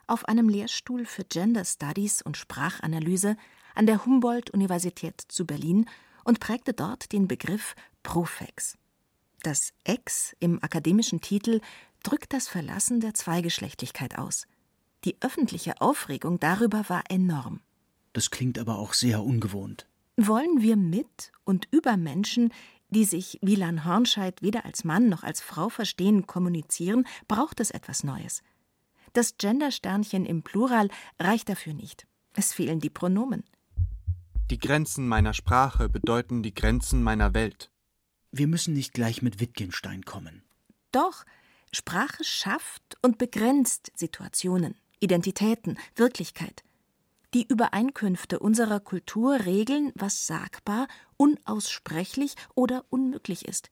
[0.06, 3.36] auf einem Lehrstuhl für Gender Studies und Sprachanalyse
[3.74, 5.86] an der Humboldt-Universität zu Berlin
[6.24, 8.76] und prägte dort den Begriff Profex.
[9.42, 11.60] Das Ex im akademischen Titel
[12.02, 14.46] drückt das Verlassen der Zweigeschlechtlichkeit aus.
[15.04, 17.60] Die öffentliche Aufregung darüber war enorm.
[18.14, 19.86] Das klingt aber auch sehr ungewohnt.
[20.16, 22.52] Wollen wir mit und über Menschen,
[22.88, 27.70] die sich wie Lan Hornscheid weder als Mann noch als Frau verstehen, kommunizieren, braucht es
[27.70, 28.42] etwas Neues.
[29.14, 32.06] Das Gendersternchen im Plural reicht dafür nicht.
[32.34, 33.44] Es fehlen die Pronomen.
[34.50, 37.70] Die Grenzen meiner Sprache bedeuten die Grenzen meiner Welt.
[38.32, 40.42] Wir müssen nicht gleich mit Wittgenstein kommen.
[40.90, 41.24] Doch,
[41.72, 46.64] Sprache schafft und begrenzt Situationen, Identitäten, Wirklichkeit.
[47.34, 53.70] Die Übereinkünfte unserer Kultur regeln, was sagbar, unaussprechlich oder unmöglich ist.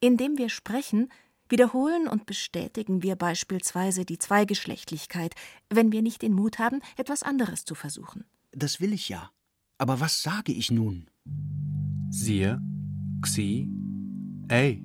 [0.00, 1.12] Indem wir sprechen,
[1.48, 5.34] Wiederholen und bestätigen wir beispielsweise die Zweigeschlechtlichkeit,
[5.68, 8.24] wenn wir nicht den Mut haben, etwas anderes zu versuchen.
[8.52, 9.30] Das will ich ja.
[9.78, 11.10] Aber was sage ich nun?
[12.08, 12.60] Siehe,
[13.22, 13.68] xi,
[14.48, 14.82] ey.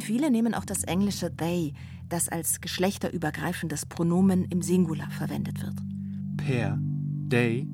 [0.00, 1.74] Viele nehmen auch das englische they,
[2.08, 5.76] das als geschlechterübergreifendes Pronomen im Singular verwendet wird.
[6.36, 6.78] Per,
[7.28, 7.66] dei,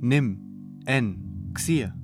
[0.00, 1.94] nim, en, xir.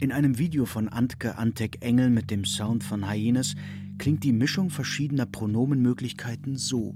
[0.00, 3.54] In einem Video von Antke Antek Engel mit dem Sound von Hyenes
[3.98, 6.94] klingt die Mischung verschiedener Pronomenmöglichkeiten so.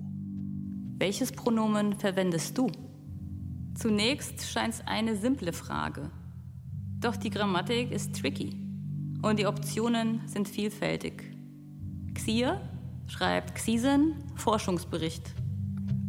[0.98, 2.70] Welches Pronomen verwendest du?
[3.74, 6.10] Zunächst scheint es eine simple Frage.
[7.00, 8.56] Doch die Grammatik ist tricky
[9.22, 11.24] und die Optionen sind vielfältig.
[12.14, 12.60] Xir
[13.06, 15.34] schreibt Xisen, Forschungsbericht.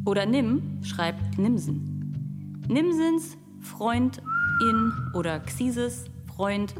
[0.05, 2.63] Oder Nim schreibt Nimsen.
[2.67, 4.21] Nimsens Freund
[4.69, 6.75] in oder Xises Freund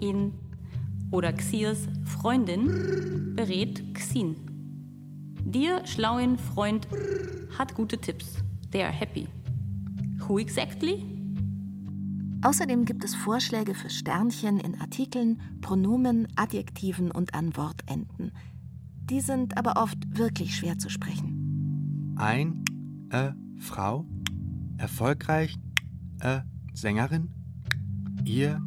[0.00, 0.32] in
[1.16, 4.36] oder Xirs Freundin berät Xin.
[5.46, 6.86] Dir schlauen Freund
[7.58, 8.34] hat gute Tipps.
[8.70, 9.26] They are happy.
[10.18, 11.02] Who exactly?
[12.42, 18.32] Außerdem gibt es Vorschläge für Sternchen in Artikeln, Pronomen, Adjektiven und an Wortenden.
[19.08, 22.14] Die sind aber oft wirklich schwer zu sprechen.
[22.18, 22.62] Ein,
[23.08, 24.04] äh, Frau,
[24.76, 25.56] erfolgreich,
[26.20, 26.40] äh,
[26.74, 27.30] Sängerin,
[28.26, 28.60] ihr,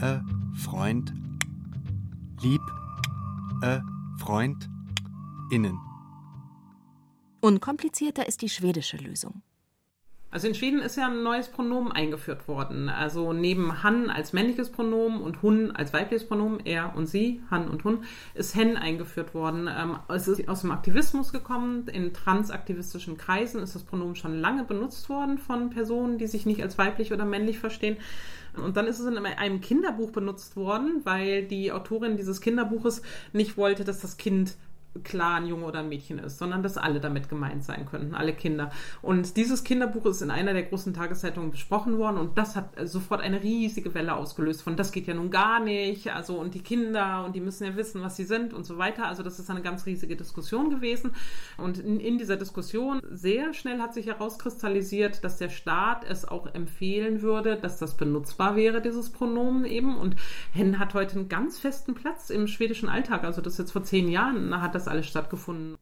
[0.00, 0.18] äh,
[0.54, 1.14] Freund,
[2.42, 2.60] lieb,
[3.62, 3.80] äh,
[4.18, 4.68] Freund,
[5.50, 5.78] innen.
[7.40, 9.42] Unkomplizierter ist die schwedische Lösung.
[10.30, 12.90] Also in Schweden ist ja ein neues Pronomen eingeführt worden.
[12.90, 17.66] Also neben Han als männliches Pronomen und Hun als weibliches Pronomen, er und sie, Han
[17.66, 19.70] und Hun, ist Hen eingeführt worden.
[19.74, 21.88] Ähm, es ist aus dem Aktivismus gekommen.
[21.88, 26.62] In transaktivistischen Kreisen ist das Pronomen schon lange benutzt worden von Personen, die sich nicht
[26.62, 27.96] als weiblich oder männlich verstehen.
[28.60, 33.56] Und dann ist es in einem Kinderbuch benutzt worden, weil die Autorin dieses Kinderbuches nicht
[33.56, 34.56] wollte, dass das Kind
[35.04, 38.32] klar ein Junge oder ein Mädchen ist, sondern dass alle damit gemeint sein könnten, alle
[38.32, 38.70] Kinder.
[39.02, 43.20] Und dieses Kinderbuch ist in einer der großen Tageszeitungen besprochen worden und das hat sofort
[43.20, 47.24] eine riesige Welle ausgelöst von das geht ja nun gar nicht, also und die Kinder
[47.24, 49.06] und die müssen ja wissen, was sie sind und so weiter.
[49.06, 51.12] Also das ist eine ganz riesige Diskussion gewesen
[51.56, 56.52] und in, in dieser Diskussion sehr schnell hat sich herauskristallisiert, dass der Staat es auch
[56.54, 60.16] empfehlen würde, dass das benutzbar wäre, dieses Pronomen eben und
[60.52, 63.24] Hen hat heute einen ganz festen Platz im schwedischen Alltag.
[63.24, 65.76] Also das jetzt vor zehn Jahren hat das alles stattgefunden.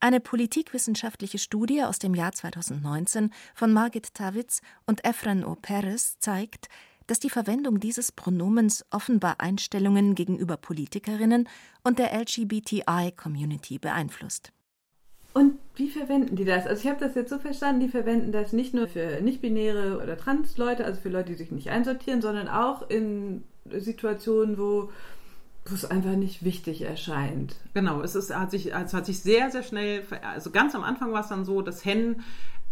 [0.00, 5.54] Eine politikwissenschaftliche Studie aus dem Jahr 2019 von Margit Tawitz und Efren O.
[5.54, 6.68] Perez zeigt,
[7.06, 11.48] dass die Verwendung dieses Pronomens offenbar Einstellungen gegenüber Politikerinnen
[11.84, 14.52] und der LGBTI-Community beeinflusst.
[15.34, 16.66] Und wie verwenden die das?
[16.66, 20.16] Also ich habe das jetzt so verstanden, die verwenden das nicht nur für nicht-binäre oder
[20.16, 24.90] Trans-Leute, also für Leute, die sich nicht einsortieren, sondern auch in Situationen, wo
[25.64, 27.56] wo es einfach nicht wichtig erscheint.
[27.74, 31.12] Genau, es ist, hat sich, es hat sich sehr, sehr schnell, also ganz am Anfang
[31.12, 32.22] war es dann so, dass Hen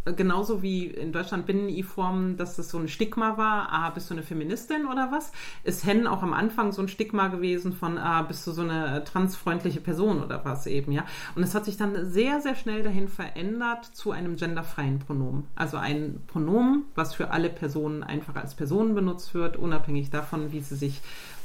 [0.05, 4.15] äh, genauso wie in Deutschland Binnen-I-Formen, dass das so ein Stigma war, ah, bist du
[4.15, 5.33] eine Feministin oder was?
[5.63, 9.05] Ist Hen auch am Anfang so ein Stigma gewesen von, ah, bist du so eine
[9.05, 11.05] transfreundliche Person oder was eben, ja?
[11.35, 15.47] Und es hat sich dann sehr, sehr schnell dahin verändert zu einem genderfreien Pronomen.
[15.55, 20.61] Also ein Pronomen, was für alle Personen einfach als Personen benutzt wird, unabhängig davon, wie
[20.61, 21.03] sie sich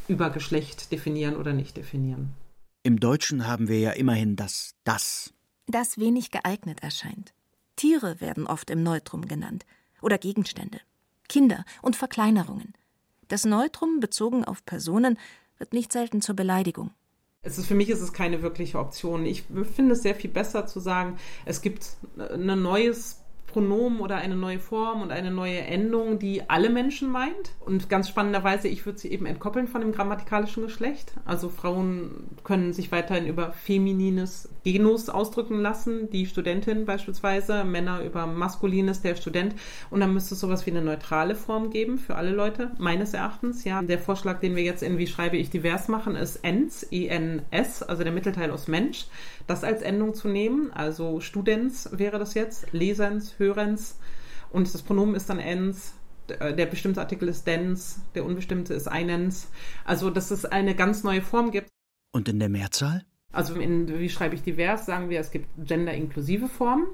[0.07, 2.33] über Geschlecht definieren oder nicht definieren.
[2.83, 5.33] Im Deutschen haben wir ja immerhin das das.
[5.67, 7.33] Das wenig geeignet erscheint.
[7.75, 9.65] Tiere werden oft im Neutrum genannt
[10.01, 10.79] oder Gegenstände,
[11.27, 12.73] Kinder und Verkleinerungen.
[13.27, 15.17] Das Neutrum bezogen auf Personen
[15.57, 16.91] wird nicht selten zur Beleidigung.
[17.41, 19.25] Es ist, für mich ist es keine wirkliche Option.
[19.25, 19.43] Ich
[19.75, 21.87] finde es sehr viel besser zu sagen, es gibt
[22.17, 23.21] ein neues
[23.55, 27.53] Pronomen oder eine neue Form und eine neue Endung, die alle Menschen meint.
[27.61, 31.13] Und ganz spannenderweise, ich würde sie eben entkoppeln von dem grammatikalischen Geschlecht.
[31.23, 38.27] Also Frauen können sich weiterhin über feminines Genus ausdrücken lassen, die Studentin beispielsweise, Männer über
[38.27, 39.55] maskulines, der Student.
[39.89, 43.63] Und dann müsste es sowas wie eine neutrale Form geben für alle Leute, meines Erachtens.
[43.63, 47.83] Ja, der Vorschlag, den wir jetzt in Wie schreibe ich divers machen, ist ENS, E-N-S,
[47.83, 49.05] also der Mittelteil aus Mensch
[49.47, 50.71] das als Endung zu nehmen.
[50.73, 53.44] Also Students wäre das jetzt, Lesens, Hörens.
[54.51, 55.93] Und das Pronomen ist dann ens.
[56.27, 59.49] Der bestimmte Artikel ist dens, der unbestimmte ist einens.
[59.83, 61.69] Also, dass es eine ganz neue Form gibt.
[62.11, 63.05] Und in der Mehrzahl?
[63.31, 66.87] Also, in, wie schreibe ich divers, sagen wir, es gibt gender-inklusive Formen.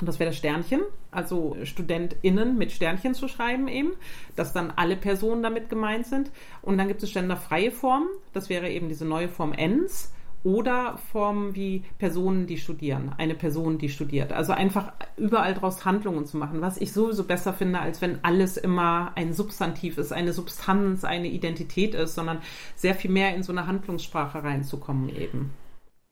[0.00, 3.92] Und das wäre das Sternchen, also StudentInnen mit Sternchen zu schreiben eben,
[4.34, 6.30] dass dann alle Personen damit gemeint sind.
[6.62, 10.12] Und dann gibt es genderfreie Formen, das wäre eben diese neue Form ens
[10.44, 14.32] oder Formen wie Personen, die studieren, eine Person, die studiert.
[14.32, 18.56] Also einfach überall daraus Handlungen zu machen, was ich sowieso besser finde, als wenn alles
[18.56, 22.42] immer ein Substantiv ist, eine Substanz, eine Identität ist, sondern
[22.76, 25.50] sehr viel mehr in so eine Handlungssprache reinzukommen eben.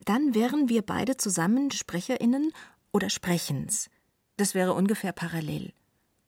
[0.05, 2.53] dann wären wir beide zusammen SprecherInnen
[2.92, 3.88] oder Sprechens.
[4.37, 5.73] Das wäre ungefähr parallel.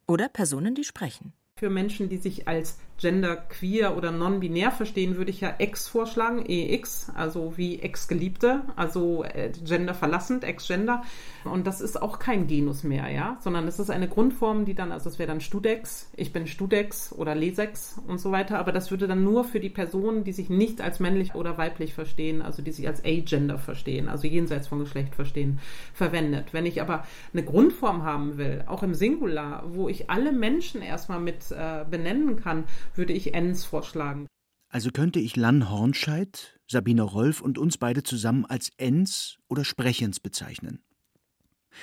[0.07, 1.33] Oder Personen, die sprechen.
[1.57, 7.11] Für Menschen, die sich als genderqueer oder non-binär verstehen, würde ich ja ex vorschlagen, EX,
[7.15, 11.03] also wie Ex-Geliebte, also äh, genderverlassend, ex-gender.
[11.45, 14.93] Und das ist auch kein Genus mehr, ja, sondern es ist eine Grundform, die dann,
[14.93, 18.91] also es wäre dann Studex, ich bin Studex oder Lesex und so weiter, aber das
[18.91, 22.63] würde dann nur für die Personen, die sich nicht als männlich oder weiblich verstehen, also
[22.63, 25.59] die sich als agender verstehen, also jenseits von Geschlecht verstehen,
[25.93, 26.53] verwendet.
[26.53, 31.21] Wenn ich aber eine Grundform haben will, auch im Singular, wo ich alle Menschen erstmal
[31.21, 34.27] mit äh, benennen kann, würde ich Ens vorschlagen.
[34.69, 40.19] Also könnte ich Lann Hornscheid, Sabine Rolf und uns beide zusammen als Ens oder Sprechens
[40.19, 40.83] bezeichnen.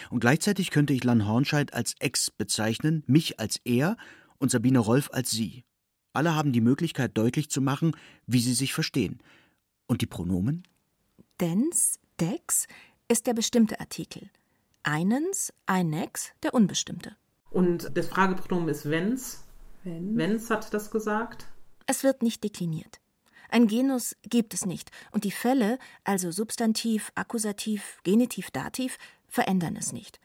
[0.10, 3.98] Und gleichzeitig könnte ich Lann Hornscheid als Ex bezeichnen, mich als er
[4.40, 5.64] und Sabine Rolf als sie.
[6.14, 9.20] Alle haben die Möglichkeit, deutlich zu machen, wie sie sich verstehen.
[9.88, 10.64] Und die Pronomen?
[11.40, 12.68] Dens, Dex
[13.08, 14.30] ist der bestimmte Artikel.
[14.84, 17.16] Einens, einex der unbestimmte.
[17.50, 19.44] Und das Fragepronomen ist wenn's.
[19.84, 20.18] Wenn.
[20.18, 21.48] Wenn's hat das gesagt.
[21.88, 23.00] Es wird nicht dekliniert.
[23.50, 29.92] Ein Genus gibt es nicht und die Fälle, also Substantiv, Akkusativ, Genitiv, Dativ, verändern es
[29.92, 30.20] nicht.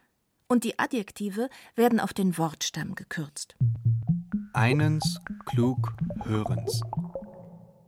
[0.47, 3.57] Und die Adjektive werden auf den Wortstamm gekürzt.
[4.53, 5.93] Einens, klug,
[6.23, 6.83] hörens.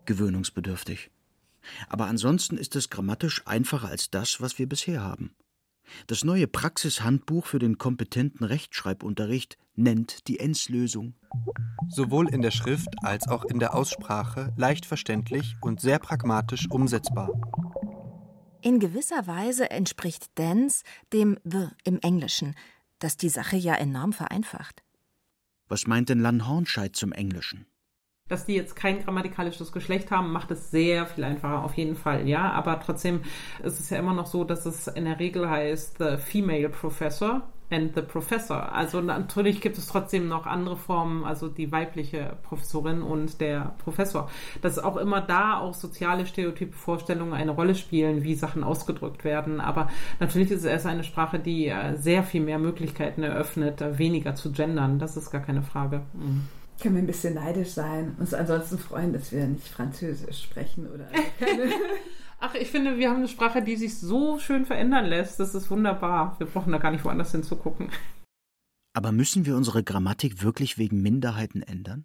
[0.07, 1.11] Gewöhnungsbedürftig.
[1.89, 5.35] Aber ansonsten ist es grammatisch einfacher als das, was wir bisher haben.
[6.07, 11.15] Das neue Praxishandbuch für den kompetenten Rechtschreibunterricht nennt die Ens-Lösung.
[11.89, 17.31] Sowohl in der Schrift als auch in der Aussprache leicht verständlich und sehr pragmatisch umsetzbar.
[18.61, 22.55] In gewisser Weise entspricht Dance dem the im Englischen,
[22.99, 24.83] das die Sache ja enorm vereinfacht.
[25.69, 27.67] Was meint denn Lan Hornscheid zum Englischen?
[28.29, 32.29] Dass die jetzt kein grammatikalisches Geschlecht haben, macht es sehr viel einfacher, auf jeden Fall,
[32.29, 32.53] ja.
[32.53, 33.23] Aber trotzdem
[33.63, 37.43] ist es ja immer noch so, dass es in der Regel heißt the female professor
[37.71, 38.73] and the professor.
[38.73, 44.31] Also natürlich gibt es trotzdem noch andere Formen, also die weibliche Professorin und der Professor.
[44.63, 49.61] Dass auch immer da auch soziale Stereotype Vorstellungen eine Rolle spielen, wie Sachen ausgedrückt werden.
[49.61, 49.89] Aber
[50.21, 54.53] natürlich ist es eine Sprache, die äh, sehr viel mehr Möglichkeiten eröffnet, äh, weniger zu
[54.53, 54.99] gendern.
[54.99, 56.03] Das ist gar keine Frage.
[56.15, 56.49] Mhm
[56.81, 61.09] können wir ein bisschen neidisch sein, uns ansonsten freuen, dass wir nicht Französisch sprechen oder.
[62.41, 65.41] Ach, ich finde, wir haben eine Sprache, die sich so schön verändern lässt.
[65.41, 66.37] Das ist wunderbar.
[66.39, 67.91] Wir brauchen da gar nicht woanders hinzugucken.
[68.95, 72.05] Aber müssen wir unsere Grammatik wirklich wegen Minderheiten ändern?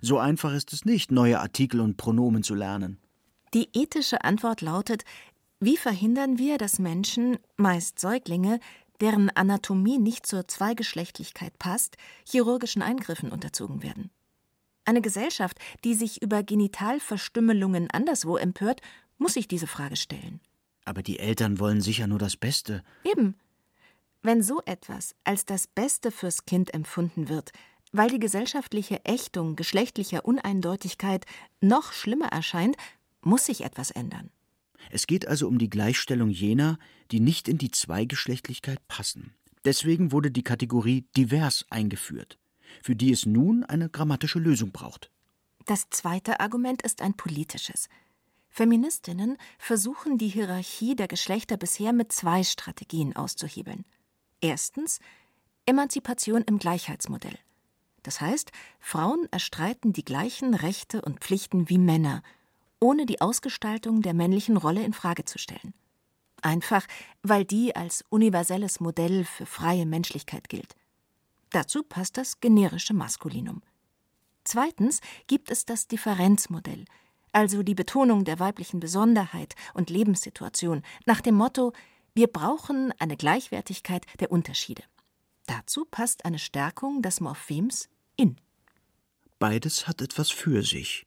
[0.00, 2.98] So einfach ist es nicht, neue Artikel und Pronomen zu lernen.
[3.52, 5.04] Die ethische Antwort lautet,
[5.60, 8.60] wie verhindern wir, dass Menschen, meist Säuglinge,
[9.00, 11.96] deren Anatomie nicht zur Zweigeschlechtlichkeit passt,
[12.28, 14.10] chirurgischen Eingriffen unterzogen werden?
[14.84, 18.80] Eine Gesellschaft, die sich über Genitalverstümmelungen anderswo empört,
[19.18, 20.40] muss sich diese Frage stellen.
[20.84, 22.82] Aber die Eltern wollen sicher nur das Beste.
[23.04, 23.38] Eben.
[24.22, 27.52] Wenn so etwas als das Beste fürs Kind empfunden wird,
[27.92, 31.26] weil die gesellschaftliche Ächtung geschlechtlicher Uneindeutigkeit
[31.60, 32.76] noch schlimmer erscheint,
[33.22, 34.30] muss sich etwas ändern.
[34.90, 36.78] Es geht also um die Gleichstellung jener,
[37.10, 39.34] die nicht in die Zweigeschlechtlichkeit passen.
[39.64, 42.38] Deswegen wurde die Kategorie divers eingeführt,
[42.82, 45.10] für die es nun eine grammatische Lösung braucht.
[45.66, 47.88] Das zweite Argument ist ein politisches.
[48.48, 53.84] Feministinnen versuchen die Hierarchie der Geschlechter bisher mit zwei Strategien auszuhebeln.
[54.40, 54.98] Erstens
[55.66, 57.38] Emanzipation im Gleichheitsmodell.
[58.02, 62.22] Das heißt, Frauen erstreiten die gleichen Rechte und Pflichten wie Männer,
[62.80, 65.74] ohne die Ausgestaltung der männlichen Rolle in Frage zu stellen.
[66.42, 66.86] Einfach,
[67.22, 70.74] weil die als universelles Modell für freie Menschlichkeit gilt.
[71.50, 73.62] Dazu passt das generische Maskulinum.
[74.44, 76.86] Zweitens gibt es das Differenzmodell,
[77.32, 81.72] also die Betonung der weiblichen Besonderheit und Lebenssituation nach dem Motto
[82.14, 84.82] Wir brauchen eine Gleichwertigkeit der Unterschiede.
[85.46, 88.36] Dazu passt eine Stärkung des Morphems in.
[89.38, 91.06] Beides hat etwas für sich.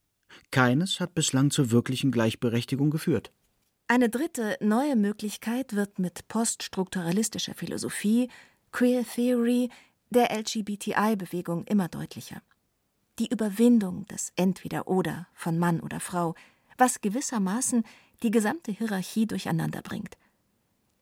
[0.51, 3.31] Keines hat bislang zur wirklichen Gleichberechtigung geführt.
[3.87, 8.29] Eine dritte neue Möglichkeit wird mit poststrukturalistischer Philosophie,
[8.71, 9.69] Queer Theory,
[10.09, 12.41] der LGBTI-Bewegung immer deutlicher
[13.19, 16.35] die Überwindung des Entweder-Oder von Mann oder Frau,
[16.77, 17.83] was gewissermaßen
[18.23, 20.17] die gesamte Hierarchie durcheinander bringt.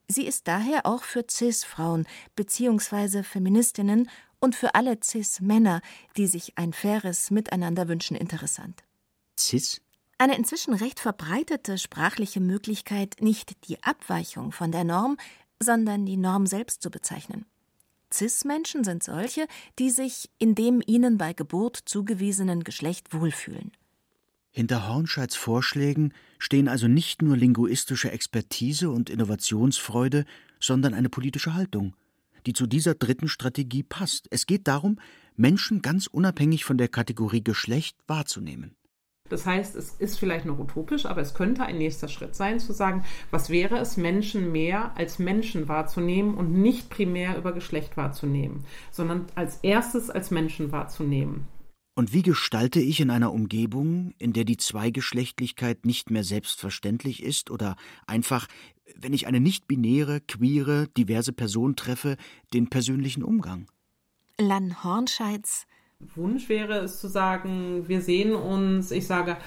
[0.08, 2.06] Sie ist daher auch für CIS-Frauen
[2.36, 3.24] bzw.
[3.24, 4.10] Feministinnen
[4.40, 5.82] und für alle CIS-Männer,
[6.18, 8.84] die sich ein faires Miteinander wünschen, interessant.
[9.46, 9.82] CIS?
[10.18, 15.18] Eine inzwischen recht verbreitete sprachliche Möglichkeit, nicht die Abweichung von der Norm,
[15.60, 17.46] sondern die Norm selbst zu bezeichnen.
[18.14, 19.48] Cis-Menschen sind solche,
[19.80, 23.72] die sich in dem ihnen bei Geburt zugewiesenen Geschlecht wohlfühlen.
[24.52, 30.26] Hinter Hornscheids Vorschlägen stehen also nicht nur linguistische Expertise und Innovationsfreude,
[30.60, 31.96] sondern eine politische Haltung,
[32.46, 34.28] die zu dieser dritten Strategie passt.
[34.30, 35.00] Es geht darum,
[35.38, 38.76] Menschen ganz unabhängig von der Kategorie Geschlecht wahrzunehmen.
[39.32, 42.74] Das heißt, es ist vielleicht noch utopisch, aber es könnte ein nächster Schritt sein, zu
[42.74, 48.66] sagen, was wäre es, Menschen mehr als Menschen wahrzunehmen und nicht primär über Geschlecht wahrzunehmen,
[48.92, 51.48] sondern als erstes als Menschen wahrzunehmen.
[51.96, 57.52] Und wie gestalte ich in einer Umgebung, in der die Zweigeschlechtlichkeit nicht mehr selbstverständlich ist
[57.52, 57.78] oder
[58.08, 58.48] einfach,
[58.96, 62.18] wenn ich eine nicht-binäre, queere, diverse Person treffe,
[62.54, 63.68] den persönlichen Umgang?
[64.38, 65.68] Lan Hornscheids
[66.16, 69.38] Wunsch wäre es zu sagen, wir sehen uns, ich sage,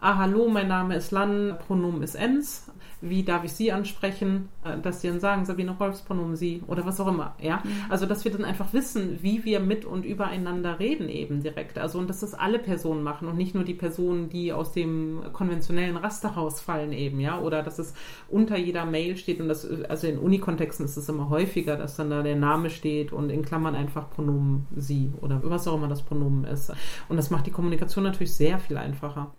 [0.00, 2.70] ah, hallo, mein Name ist Lan, Pronomen ist ens,
[3.00, 6.84] wie darf ich Sie ansprechen, äh, dass Sie dann sagen, Sabine Rolfs Pronomen Sie oder
[6.84, 7.62] was auch immer, ja.
[7.64, 7.70] Mhm.
[7.88, 11.78] Also, dass wir dann einfach wissen, wie wir mit und übereinander reden eben direkt.
[11.78, 15.22] Also, und dass das alle Personen machen und nicht nur die Personen, die aus dem
[15.32, 17.40] konventionellen Raster rausfallen eben, ja.
[17.40, 17.94] Oder dass es
[18.28, 22.10] unter jeder Mail steht und das, also in Unikontexten ist es immer häufiger, dass dann
[22.10, 26.02] da der Name steht und in Klammern einfach Pronomen Sie oder was auch immer das
[26.02, 26.72] Pronomen ist.
[27.08, 29.34] Und das macht die Kommunikation natürlich sehr viel einfacher.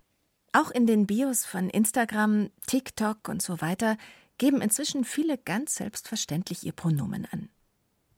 [0.54, 3.98] Auch in den Bios von Instagram, TikTok und so weiter
[4.38, 7.50] geben inzwischen viele ganz selbstverständlich ihr Pronomen an.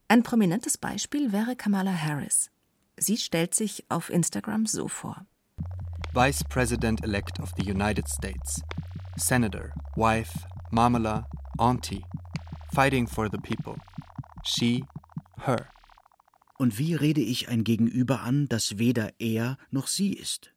[0.07, 2.49] Ein prominentes Beispiel wäre Kamala Harris.
[2.97, 5.25] Sie stellt sich auf Instagram so vor.
[6.13, 8.61] Vice President elect of the United States.
[9.15, 10.31] Senator, wife,
[10.71, 11.27] Mamala,
[11.57, 12.03] Auntie.
[12.73, 13.75] Fighting for the people.
[14.43, 14.85] She,
[15.45, 15.67] her.
[16.57, 20.52] Und wie rede ich ein Gegenüber an, das weder er noch sie ist?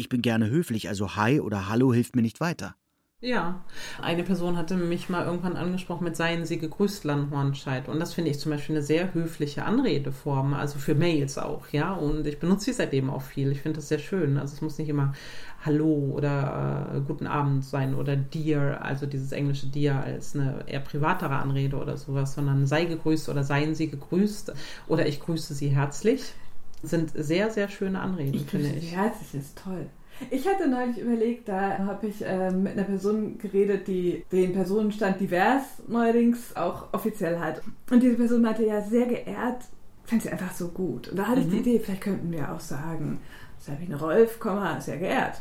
[0.00, 2.76] Ich bin gerne höflich, also Hi oder Hallo hilft mir nicht weiter.
[3.20, 3.64] Ja,
[4.00, 7.88] eine Person hatte mich mal irgendwann angesprochen mit Seien Sie gegrüßt, Landhornscheid.
[7.88, 11.94] Und das finde ich zum Beispiel eine sehr höfliche Anredeform, also für Mails auch, ja.
[11.94, 13.50] Und ich benutze sie seitdem auch viel.
[13.50, 14.38] Ich finde das sehr schön.
[14.38, 15.14] Also es muss nicht immer
[15.66, 20.78] Hallo oder äh, Guten Abend sein oder Dear, also dieses englische Dear als eine eher
[20.78, 24.52] privatere Anrede oder sowas, sondern sei gegrüßt oder seien Sie gegrüßt
[24.86, 26.34] oder ich grüße Sie herzlich
[26.82, 28.92] sind sehr, sehr schöne Anreden, finde ich.
[28.92, 29.86] Ja, das ist toll.
[30.30, 35.20] Ich hatte neulich überlegt, da habe ich äh, mit einer Person geredet, die den Personenstand
[35.20, 37.62] divers neuerdings auch offiziell hat.
[37.90, 39.62] Und diese Person meinte, ja, sehr geehrt,
[40.04, 41.08] fand sie einfach so gut.
[41.08, 41.46] Und da hatte mhm.
[41.46, 41.62] ich die mhm.
[41.62, 43.20] Idee, vielleicht könnten wir auch sagen,
[43.58, 44.38] Sabine Rolf,
[44.80, 45.40] sehr geehrt.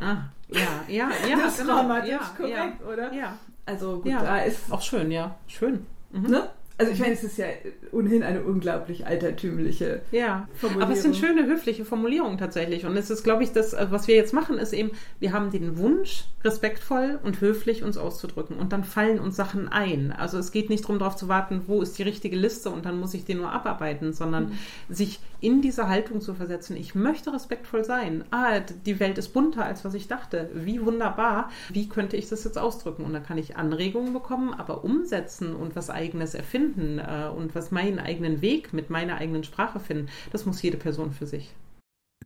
[0.00, 1.36] Ah, ja, ja, ja.
[1.36, 1.74] Das ist genau.
[1.74, 3.12] grammatisch ja, korrekt, ja, oder?
[3.12, 3.38] Ja.
[3.66, 4.22] Also gut, ja.
[4.22, 4.70] da ist...
[4.70, 5.36] Auch schön, ja.
[5.46, 5.86] Schön.
[6.10, 6.30] Mhm.
[6.30, 6.48] Ne?
[6.78, 7.46] Also ich meine, es ist ja
[7.90, 10.46] ohnehin eine unglaublich altertümliche ja.
[10.54, 10.82] Formulierung.
[10.82, 12.84] Aber es sind schöne, höfliche Formulierungen tatsächlich.
[12.84, 15.50] Und es ist, glaube ich, das, äh, was wir jetzt machen, ist eben, wir haben
[15.50, 18.58] den Wunsch, respektvoll und höflich uns auszudrücken.
[18.58, 20.12] Und dann fallen uns Sachen ein.
[20.12, 23.00] Also es geht nicht darum, darauf zu warten, wo ist die richtige Liste und dann
[23.00, 24.94] muss ich den nur abarbeiten, sondern mhm.
[24.94, 26.76] sich in diese Haltung zu versetzen.
[26.76, 28.24] Ich möchte respektvoll sein.
[28.30, 30.50] Ah, die Welt ist bunter, als was ich dachte.
[30.54, 31.50] Wie wunderbar.
[31.70, 33.04] Wie könnte ich das jetzt ausdrücken?
[33.04, 37.54] Und dann kann ich Anregungen bekommen, aber umsetzen und was eigenes erfinden finden äh, und
[37.54, 41.54] was meinen eigenen Weg mit meiner eigenen Sprache finden, das muss jede Person für sich.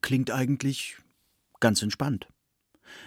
[0.01, 0.97] Klingt eigentlich
[1.61, 2.29] ganz entspannt.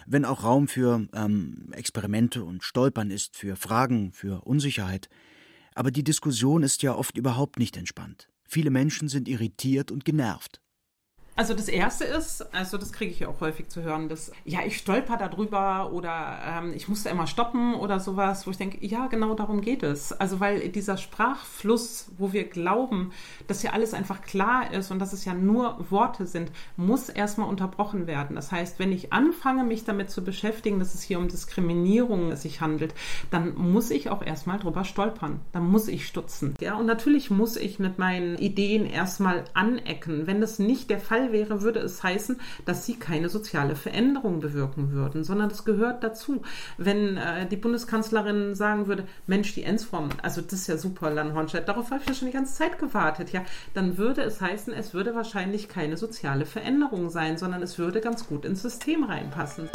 [0.05, 5.09] Wenn auch Raum für ähm, Experimente und Stolpern ist, für Fragen, für Unsicherheit.
[5.75, 8.29] Aber die Diskussion ist ja oft überhaupt nicht entspannt.
[8.47, 10.61] Viele Menschen sind irritiert und genervt.
[11.35, 14.59] Also das erste ist, also das kriege ich ja auch häufig zu hören, dass ja
[14.65, 18.85] ich stolper da drüber oder ähm, ich musste immer stoppen oder sowas, wo ich denke,
[18.85, 20.11] ja genau darum geht es.
[20.13, 23.13] Also weil dieser Sprachfluss, wo wir glauben,
[23.47, 27.49] dass ja alles einfach klar ist und dass es ja nur Worte sind, muss erstmal
[27.49, 28.35] unterbrochen werden.
[28.35, 32.61] Das heißt, wenn ich anfange, mich damit zu beschäftigen, dass es hier um Diskriminierung sich
[32.61, 32.93] handelt,
[33.31, 35.39] dann muss ich auch erstmal drüber stolpern.
[35.51, 36.53] Dann muss ich stutzen.
[36.59, 40.27] Ja, und natürlich muss ich mit meinen Ideen erstmal anecken.
[40.27, 44.39] Wenn das nicht der Fall Fall wäre, würde es heißen, dass sie keine soziale Veränderung
[44.39, 46.41] bewirken würden, sondern das gehört dazu.
[46.77, 51.33] Wenn äh, die Bundeskanzlerin sagen würde, Mensch, die Ensform, also das ist ja super, Lan
[51.33, 53.43] Hornstedt, darauf habe ich ja schon die ganze Zeit gewartet, ja,
[53.73, 58.27] dann würde es heißen, es würde wahrscheinlich keine soziale Veränderung sein, sondern es würde ganz
[58.27, 59.69] gut ins System reinpassen.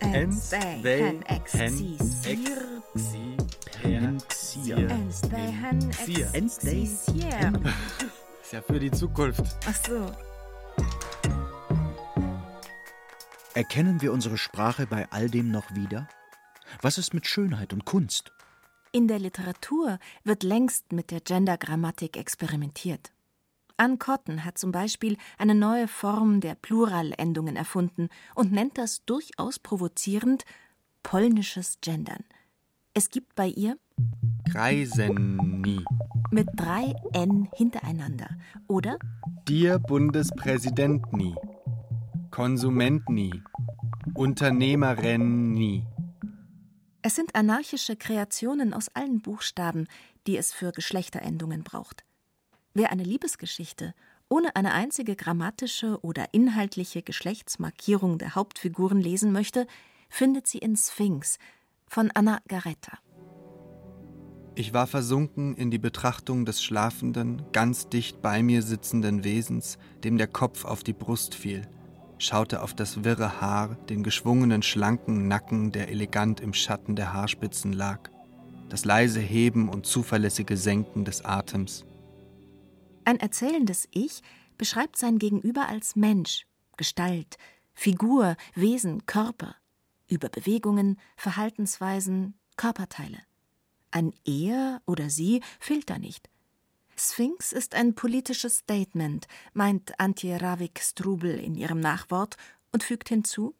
[0.00, 1.68] Ens, they, hen, exier.
[6.32, 7.52] Exier
[8.54, 9.42] ja für die Zukunft.
[9.66, 10.12] Ach so.
[13.52, 16.08] Erkennen wir unsere Sprache bei all dem noch wieder?
[16.80, 18.32] Was ist mit Schönheit und Kunst?
[18.92, 23.12] In der Literatur wird längst mit der Gendergrammatik experimentiert.
[23.76, 29.58] Ann Cotton hat zum Beispiel eine neue Form der Pluralendungen erfunden und nennt das durchaus
[29.58, 30.44] provozierend
[31.02, 32.22] polnisches Gendern.
[32.92, 33.76] Es gibt bei ihr
[34.54, 35.84] Kreiseni
[36.30, 38.28] mit drei N hintereinander,
[38.68, 39.00] oder?
[39.48, 41.34] Dir Bundespräsidentni.
[42.30, 43.42] Konsument nie,
[44.14, 45.84] Unternehmerin nie.
[47.02, 49.88] Es sind anarchische Kreationen aus allen Buchstaben,
[50.28, 52.04] die es für Geschlechterendungen braucht.
[52.74, 53.92] Wer eine Liebesgeschichte
[54.28, 59.66] ohne eine einzige grammatische oder inhaltliche Geschlechtsmarkierung der Hauptfiguren lesen möchte,
[60.08, 61.38] findet sie in Sphinx
[61.88, 62.98] von Anna Garetta.
[64.56, 70.16] Ich war versunken in die Betrachtung des schlafenden, ganz dicht bei mir sitzenden Wesens, dem
[70.16, 71.66] der Kopf auf die Brust fiel,
[72.18, 77.72] schaute auf das wirre Haar, den geschwungenen, schlanken Nacken, der elegant im Schatten der Haarspitzen
[77.72, 78.10] lag,
[78.68, 81.84] das leise Heben und zuverlässige Senken des Atems.
[83.04, 84.22] Ein erzählendes Ich
[84.56, 86.46] beschreibt sein Gegenüber als Mensch,
[86.76, 87.38] Gestalt,
[87.72, 89.56] Figur, Wesen, Körper,
[90.08, 93.18] über Bewegungen, Verhaltensweisen, Körperteile.
[93.94, 96.28] Ein Er oder Sie fehlt da nicht.
[96.96, 102.36] Sphinx ist ein politisches Statement, meint Antje Ravik-Strubel in ihrem Nachwort
[102.72, 103.54] und fügt hinzu: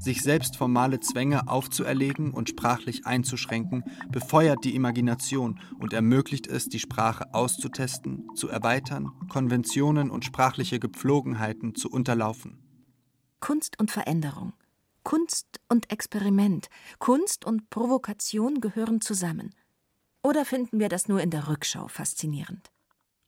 [0.00, 6.78] Sich selbst formale Zwänge aufzuerlegen und sprachlich einzuschränken, befeuert die Imagination und ermöglicht es, die
[6.78, 12.62] Sprache auszutesten, zu erweitern, Konventionen und sprachliche Gepflogenheiten zu unterlaufen.
[13.40, 14.54] Kunst und Veränderung.
[15.08, 19.54] Kunst und Experiment, Kunst und Provokation gehören zusammen.
[20.22, 22.70] Oder finden wir das nur in der Rückschau faszinierend?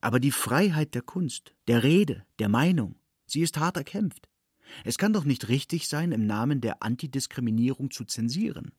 [0.03, 4.29] Aber die Freiheit der Kunst, der Rede, der Meinung, sie ist hart erkämpft.
[4.85, 8.73] Es kann doch nicht richtig sein, im Namen der Antidiskriminierung zu zensieren.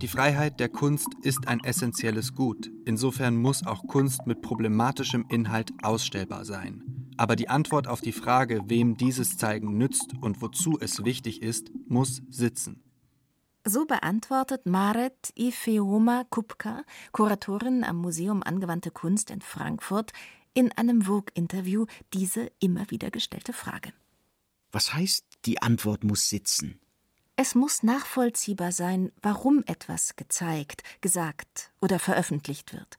[0.00, 2.70] Die Freiheit der Kunst ist ein essentielles Gut.
[2.84, 6.83] Insofern muss auch Kunst mit problematischem Inhalt ausstellbar sein.
[7.16, 11.70] Aber die Antwort auf die Frage, wem dieses Zeigen nützt und wozu es wichtig ist,
[11.86, 12.82] muss sitzen.
[13.64, 20.12] So beantwortet Maret Ifeoma Kupka, Kuratorin am Museum Angewandte Kunst in Frankfurt,
[20.52, 23.92] in einem Vogue-Interview diese immer wieder gestellte Frage.
[24.70, 26.78] Was heißt, die Antwort muss sitzen?
[27.36, 32.98] Es muss nachvollziehbar sein, warum etwas gezeigt, gesagt oder veröffentlicht wird.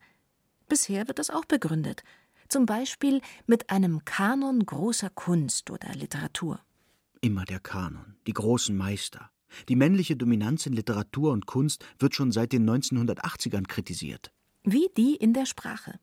[0.68, 2.04] Bisher wird es auch begründet
[2.50, 6.60] zum Beispiel mit einem Kanon großer Kunst oder Literatur.
[7.22, 9.30] Immer der Kanon, die großen Meister.
[9.70, 14.32] Die männliche Dominanz in Literatur und Kunst wird schon seit den 1980ern kritisiert.
[14.64, 16.00] Wie die in der Sprache.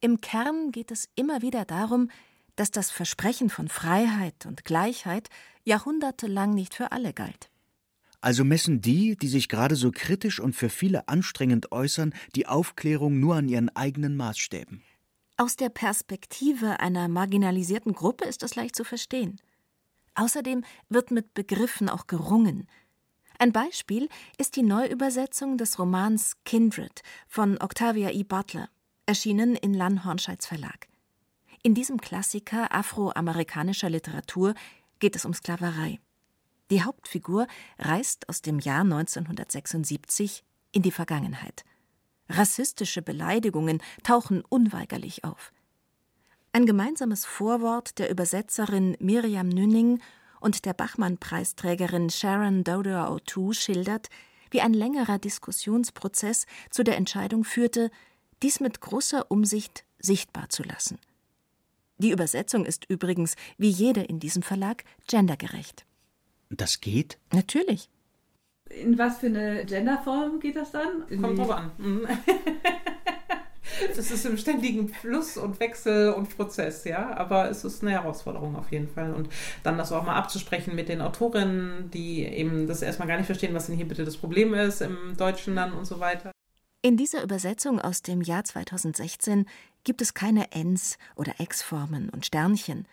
[0.00, 2.10] Im Kern geht es immer wieder darum,
[2.56, 5.28] dass das Versprechen von Freiheit und Gleichheit
[5.64, 7.50] jahrhundertelang nicht für alle galt.
[8.20, 13.18] Also messen die, die sich gerade so kritisch und für viele anstrengend äußern, die Aufklärung
[13.18, 14.82] nur an ihren eigenen Maßstäben.
[15.40, 19.40] Aus der Perspektive einer marginalisierten Gruppe ist das leicht zu verstehen.
[20.14, 22.68] Außerdem wird mit Begriffen auch gerungen.
[23.38, 28.22] Ein Beispiel ist die Neuübersetzung des Romans Kindred von Octavia E.
[28.22, 28.68] Butler,
[29.06, 30.88] erschienen in Lann Hornscheids Verlag.
[31.62, 34.52] In diesem Klassiker afroamerikanischer Literatur
[34.98, 36.00] geht es um Sklaverei.
[36.70, 37.46] Die Hauptfigur
[37.78, 41.64] reist aus dem Jahr 1976 in die Vergangenheit.
[42.30, 45.52] Rassistische Beleidigungen tauchen unweigerlich auf.
[46.52, 50.00] Ein gemeinsames Vorwort der Übersetzerin Miriam Nünning
[50.40, 54.08] und der Bachmann-Preisträgerin Sharon Doder O'Toole schildert,
[54.50, 57.90] wie ein längerer Diskussionsprozess zu der Entscheidung führte,
[58.42, 60.98] dies mit großer Umsicht sichtbar zu lassen.
[61.98, 65.84] Die Übersetzung ist übrigens, wie jede in diesem Verlag, gendergerecht.
[66.48, 67.18] Das geht?
[67.32, 67.88] Natürlich.
[68.70, 71.04] In was für eine Genderform geht das dann?
[71.20, 71.70] Kommt drauf an.
[71.78, 72.06] Mhm.
[73.88, 77.16] Es ist im ständigen Fluss und Wechsel und Prozess, ja.
[77.16, 79.14] Aber es ist eine Herausforderung auf jeden Fall.
[79.14, 79.28] Und
[79.62, 83.54] dann das auch mal abzusprechen mit den Autorinnen, die eben das erstmal gar nicht verstehen,
[83.54, 86.32] was denn hier bitte das Problem ist im Deutschen dann und so weiter.
[86.82, 89.46] In dieser Übersetzung aus dem Jahr 2016
[89.84, 92.86] gibt es keine Ns oder X-Formen und Sternchen,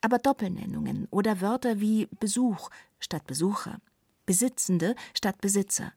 [0.00, 3.78] aber Doppelnennungen oder Wörter wie Besuch statt Besucher.
[4.26, 5.92] Besitzende statt Besitzer.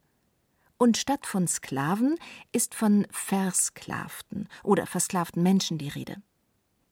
[0.77, 2.15] Und statt von Sklaven
[2.53, 6.15] ist von Versklavten oder versklavten Menschen die Rede.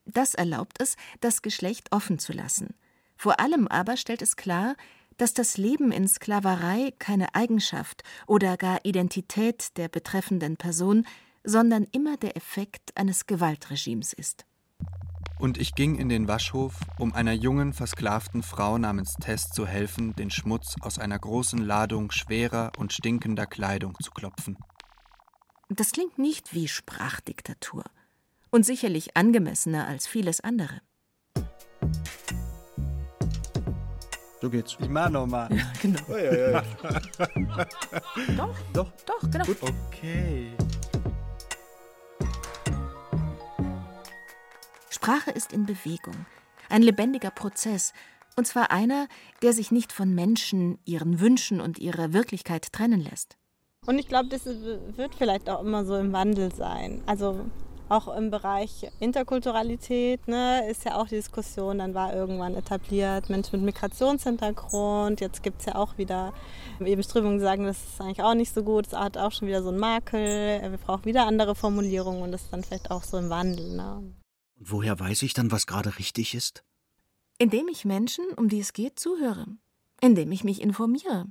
[0.04, 2.74] Das erlaubt es, das Geschlecht offen zu lassen.
[3.16, 4.76] Vor allem aber stellt es klar,
[5.16, 11.06] dass das Leben in Sklaverei keine Eigenschaft oder gar Identität der betreffenden Person,
[11.44, 14.44] sondern immer der Effekt eines Gewaltregimes ist.
[15.38, 20.14] Und ich ging in den Waschhof, um einer jungen, versklavten Frau namens Tess zu helfen,
[20.16, 24.58] den Schmutz aus einer großen Ladung schwerer und stinkender Kleidung zu klopfen.
[25.68, 27.84] Das klingt nicht wie Sprachdiktatur
[28.50, 30.80] und sicherlich angemessener als vieles andere.
[34.40, 34.76] So geht's.
[34.80, 35.48] Ich mach nochmal.
[35.52, 36.00] Ja, genau.
[36.08, 36.62] Oh, ja, ja, ja.
[38.36, 39.44] doch, doch, doch, genau.
[39.44, 39.62] Gut.
[39.62, 40.52] Okay.
[45.08, 46.26] Sprache ist in Bewegung,
[46.68, 47.94] ein lebendiger Prozess,
[48.36, 49.08] Und zwar einer,
[49.40, 53.38] der sich nicht von Menschen, ihren Wünschen und ihrer Wirklichkeit trennen lässt.
[53.86, 57.02] Und ich glaube, das wird vielleicht auch immer so im Wandel sein.
[57.06, 57.46] Also
[57.88, 63.60] auch im Bereich Interkulturalität ne, ist ja auch die Diskussion, dann war irgendwann etabliert, Menschen
[63.60, 65.22] mit Migrationshintergrund.
[65.22, 66.34] Jetzt gibt es ja auch wieder
[66.80, 69.48] eben Strömungen, die sagen, das ist eigentlich auch nicht so gut, es hat auch schon
[69.48, 73.02] wieder so einen Makel, wir brauchen wieder andere Formulierungen und das ist dann vielleicht auch
[73.02, 73.74] so im Wandel.
[73.74, 74.02] Ne?
[74.58, 76.64] Und woher weiß ich dann, was gerade richtig ist?
[77.38, 79.46] Indem ich Menschen, um die es geht, zuhöre.
[80.00, 81.26] Indem ich mich informiere.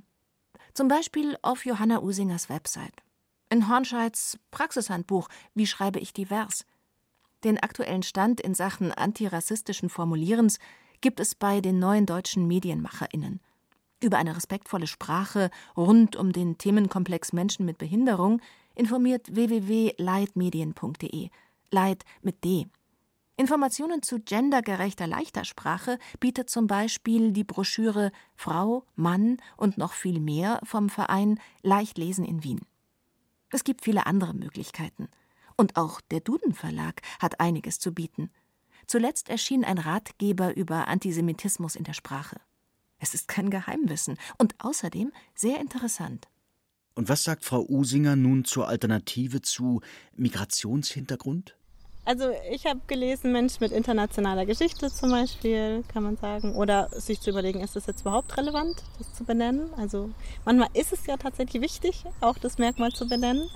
[0.74, 3.02] Zum Beispiel auf Johanna Usingers Website.
[3.50, 6.64] In Hornscheids Praxishandbuch Wie schreibe ich divers?
[7.44, 10.58] Den aktuellen Stand in Sachen antirassistischen Formulierens
[11.00, 13.40] gibt es bei den neuen deutschen MedienmacherInnen.
[14.02, 18.40] Über eine respektvolle Sprache rund um den Themenkomplex Menschen mit Behinderung
[18.74, 21.30] informiert www.leitmedien.de.
[21.70, 22.66] Leid mit D.
[23.38, 30.18] Informationen zu gendergerechter leichter Sprache bietet zum Beispiel die Broschüre Frau, Mann und noch viel
[30.18, 32.62] mehr vom Verein Leichtlesen in Wien.
[33.50, 35.08] Es gibt viele andere Möglichkeiten.
[35.56, 38.30] Und auch der Duden Verlag hat einiges zu bieten.
[38.88, 42.40] Zuletzt erschien ein Ratgeber über Antisemitismus in der Sprache.
[42.98, 46.26] Es ist kein Geheimwissen und außerdem sehr interessant.
[46.96, 49.80] Und was sagt Frau Usinger nun zur Alternative zu
[50.16, 51.57] Migrationshintergrund?
[52.08, 56.56] Also ich habe gelesen, Mensch mit internationaler Geschichte zum Beispiel, kann man sagen.
[56.56, 59.74] Oder sich zu überlegen, ist das jetzt überhaupt relevant, das zu benennen?
[59.76, 60.08] Also
[60.46, 63.50] manchmal ist es ja tatsächlich wichtig, auch das Merkmal zu benennen,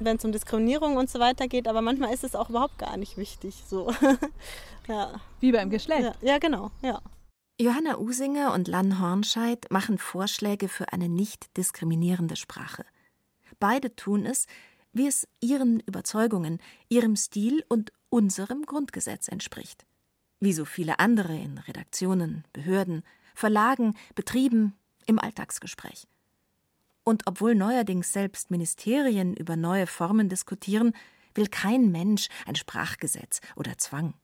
[0.00, 1.66] wenn es um Diskriminierung und so weiter geht.
[1.66, 3.64] Aber manchmal ist es auch überhaupt gar nicht wichtig.
[3.66, 3.90] So.
[4.86, 5.18] ja.
[5.40, 6.02] Wie beim Geschlecht.
[6.02, 7.00] Ja, ja, genau, ja.
[7.58, 12.84] Johanna Usinger und Lan Hornscheid machen Vorschläge für eine nicht diskriminierende Sprache.
[13.58, 14.46] Beide tun es,
[14.94, 19.84] wie es ihren Überzeugungen, ihrem Stil und unserem Grundgesetz entspricht.
[20.40, 23.02] Wie so viele andere in Redaktionen, Behörden,
[23.34, 24.74] Verlagen, Betrieben,
[25.06, 26.06] im Alltagsgespräch.
[27.04, 30.94] Und obwohl neuerdings selbst Ministerien über neue Formen diskutieren,
[31.34, 34.14] will kein Mensch ein Sprachgesetz oder Zwang.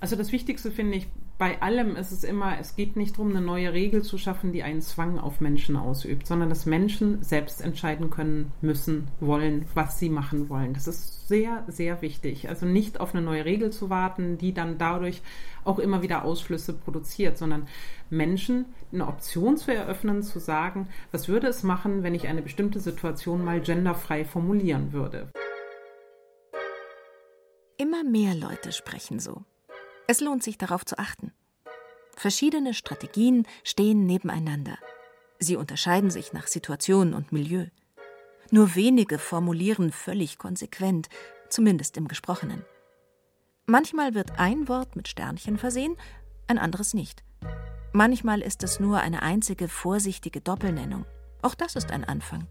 [0.00, 3.40] Also das Wichtigste finde ich bei allem ist es immer, es geht nicht darum, eine
[3.40, 8.08] neue Regel zu schaffen, die einen Zwang auf Menschen ausübt, sondern dass Menschen selbst entscheiden
[8.10, 10.74] können, müssen, wollen, was sie machen wollen.
[10.74, 12.48] Das ist sehr, sehr wichtig.
[12.48, 15.22] Also nicht auf eine neue Regel zu warten, die dann dadurch
[15.64, 17.66] auch immer wieder Ausflüsse produziert, sondern
[18.10, 22.78] Menschen eine Option zu eröffnen, zu sagen, was würde es machen, wenn ich eine bestimmte
[22.78, 25.30] Situation mal genderfrei formulieren würde.
[27.76, 29.42] Immer mehr Leute sprechen so.
[30.06, 31.32] Es lohnt sich darauf zu achten.
[32.16, 34.78] Verschiedene Strategien stehen nebeneinander.
[35.38, 37.66] Sie unterscheiden sich nach Situation und Milieu.
[38.50, 41.08] Nur wenige formulieren völlig konsequent,
[41.48, 42.64] zumindest im Gesprochenen.
[43.66, 45.96] Manchmal wird ein Wort mit Sternchen versehen,
[46.46, 47.24] ein anderes nicht.
[47.92, 51.06] Manchmal ist es nur eine einzige vorsichtige Doppelnennung.
[51.42, 52.46] Auch das ist ein Anfang.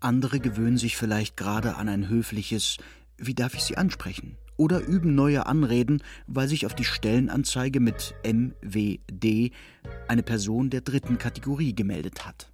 [0.00, 2.76] Andere gewöhnen sich vielleicht gerade an ein höfliches
[3.16, 4.36] Wie darf ich Sie ansprechen?
[4.58, 9.52] Oder üben neue Anreden, weil sich auf die Stellenanzeige mit MWD
[10.08, 12.52] eine Person der dritten Kategorie gemeldet hat.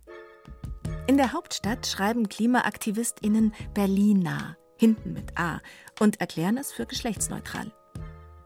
[1.09, 5.61] In der Hauptstadt schreiben KlimaaktivistInnen Berliner, hinten mit A,
[5.99, 7.73] und erklären es für geschlechtsneutral.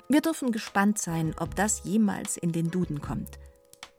[0.09, 3.39] Wir dürfen gespannt sein, ob das jemals in den Duden kommt.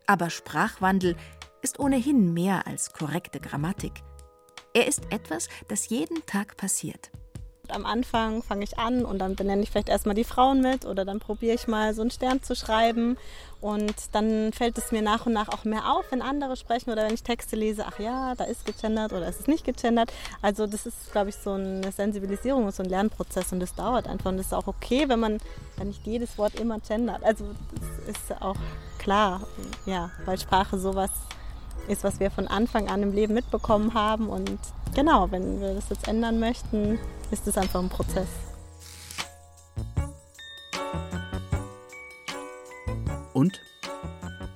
[0.08, 1.16] Aber Sprachwandel
[1.62, 4.02] ist ohnehin mehr als korrekte Grammatik.
[4.74, 7.12] Er ist etwas, das jeden Tag passiert
[7.72, 11.06] am Anfang fange ich an und dann benenne ich vielleicht erstmal die Frauen mit oder
[11.06, 13.18] dann probiere ich mal so einen Stern zu schreiben
[13.62, 17.06] und dann fällt es mir nach und nach auch mehr auf, wenn andere sprechen oder
[17.06, 20.14] wenn ich Texte lese, ach ja, da ist gegendert oder ist es nicht gegendert.
[20.42, 24.08] Also das ist, glaube ich, so eine Sensibilisierung und so ein Lernprozess und das dauert
[24.08, 25.40] einfach und das ist auch okay, wenn man
[25.78, 27.24] wenn nicht jedes Wort immer gendert.
[27.24, 27.46] Also
[28.08, 28.58] das ist auch
[28.98, 29.42] klar,
[29.86, 31.12] ja, weil Sprache sowas
[31.88, 34.60] ist, was wir von Anfang an im Leben mitbekommen haben und
[34.96, 37.00] genau, wenn wir das jetzt ändern möchten,
[37.32, 38.28] ist es einfach ein Prozess.
[43.34, 43.62] Und?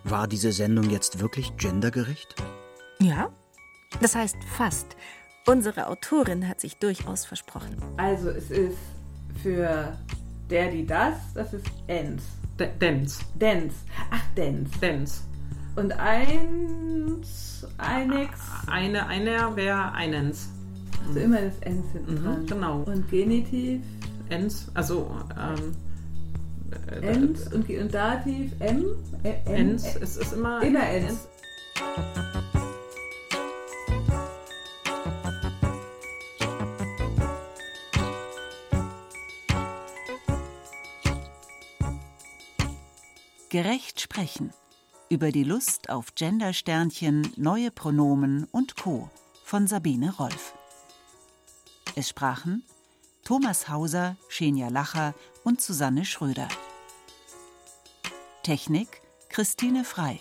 [0.03, 2.35] War diese Sendung jetzt wirklich gendergerecht?
[2.99, 3.29] Ja,
[4.01, 4.95] das heißt fast.
[5.45, 7.77] Unsere Autorin hat sich durchaus versprochen.
[7.97, 8.77] Also es ist
[9.41, 9.97] für
[10.49, 12.23] der, die das, das ist Ens.
[12.79, 13.19] Dens.
[13.33, 13.73] Dens.
[14.11, 14.71] Ach, Dens.
[14.79, 15.23] Dens.
[15.75, 18.39] Und eins, einex.
[18.67, 20.49] Eine, einer wäre einens.
[21.07, 22.45] Also immer das Ens hinten mhm, dran.
[22.45, 22.83] Genau.
[22.83, 23.81] Und Genitiv?
[24.29, 25.73] Ens, also ähm,
[26.89, 28.85] äh, Ens und, und Dativ M?
[29.23, 31.27] Äh, Ens, es ist immer, immer Ens.
[43.49, 44.51] Gerecht sprechen
[45.09, 49.11] Über die Lust auf Gendersternchen, neue Pronomen und Co.
[49.43, 50.55] von Sabine Rolf.
[51.95, 52.63] Es sprachen
[53.23, 55.13] Thomas Hauser, Xenia Lacher
[55.43, 56.47] und Susanne Schröder.
[58.41, 60.19] Technik Christine Frei.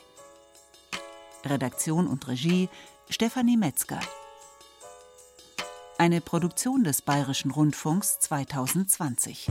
[1.44, 2.68] Redaktion und Regie
[3.08, 4.00] Stefanie Metzger.
[5.96, 9.48] Eine Produktion des Bayerischen Rundfunks 2020.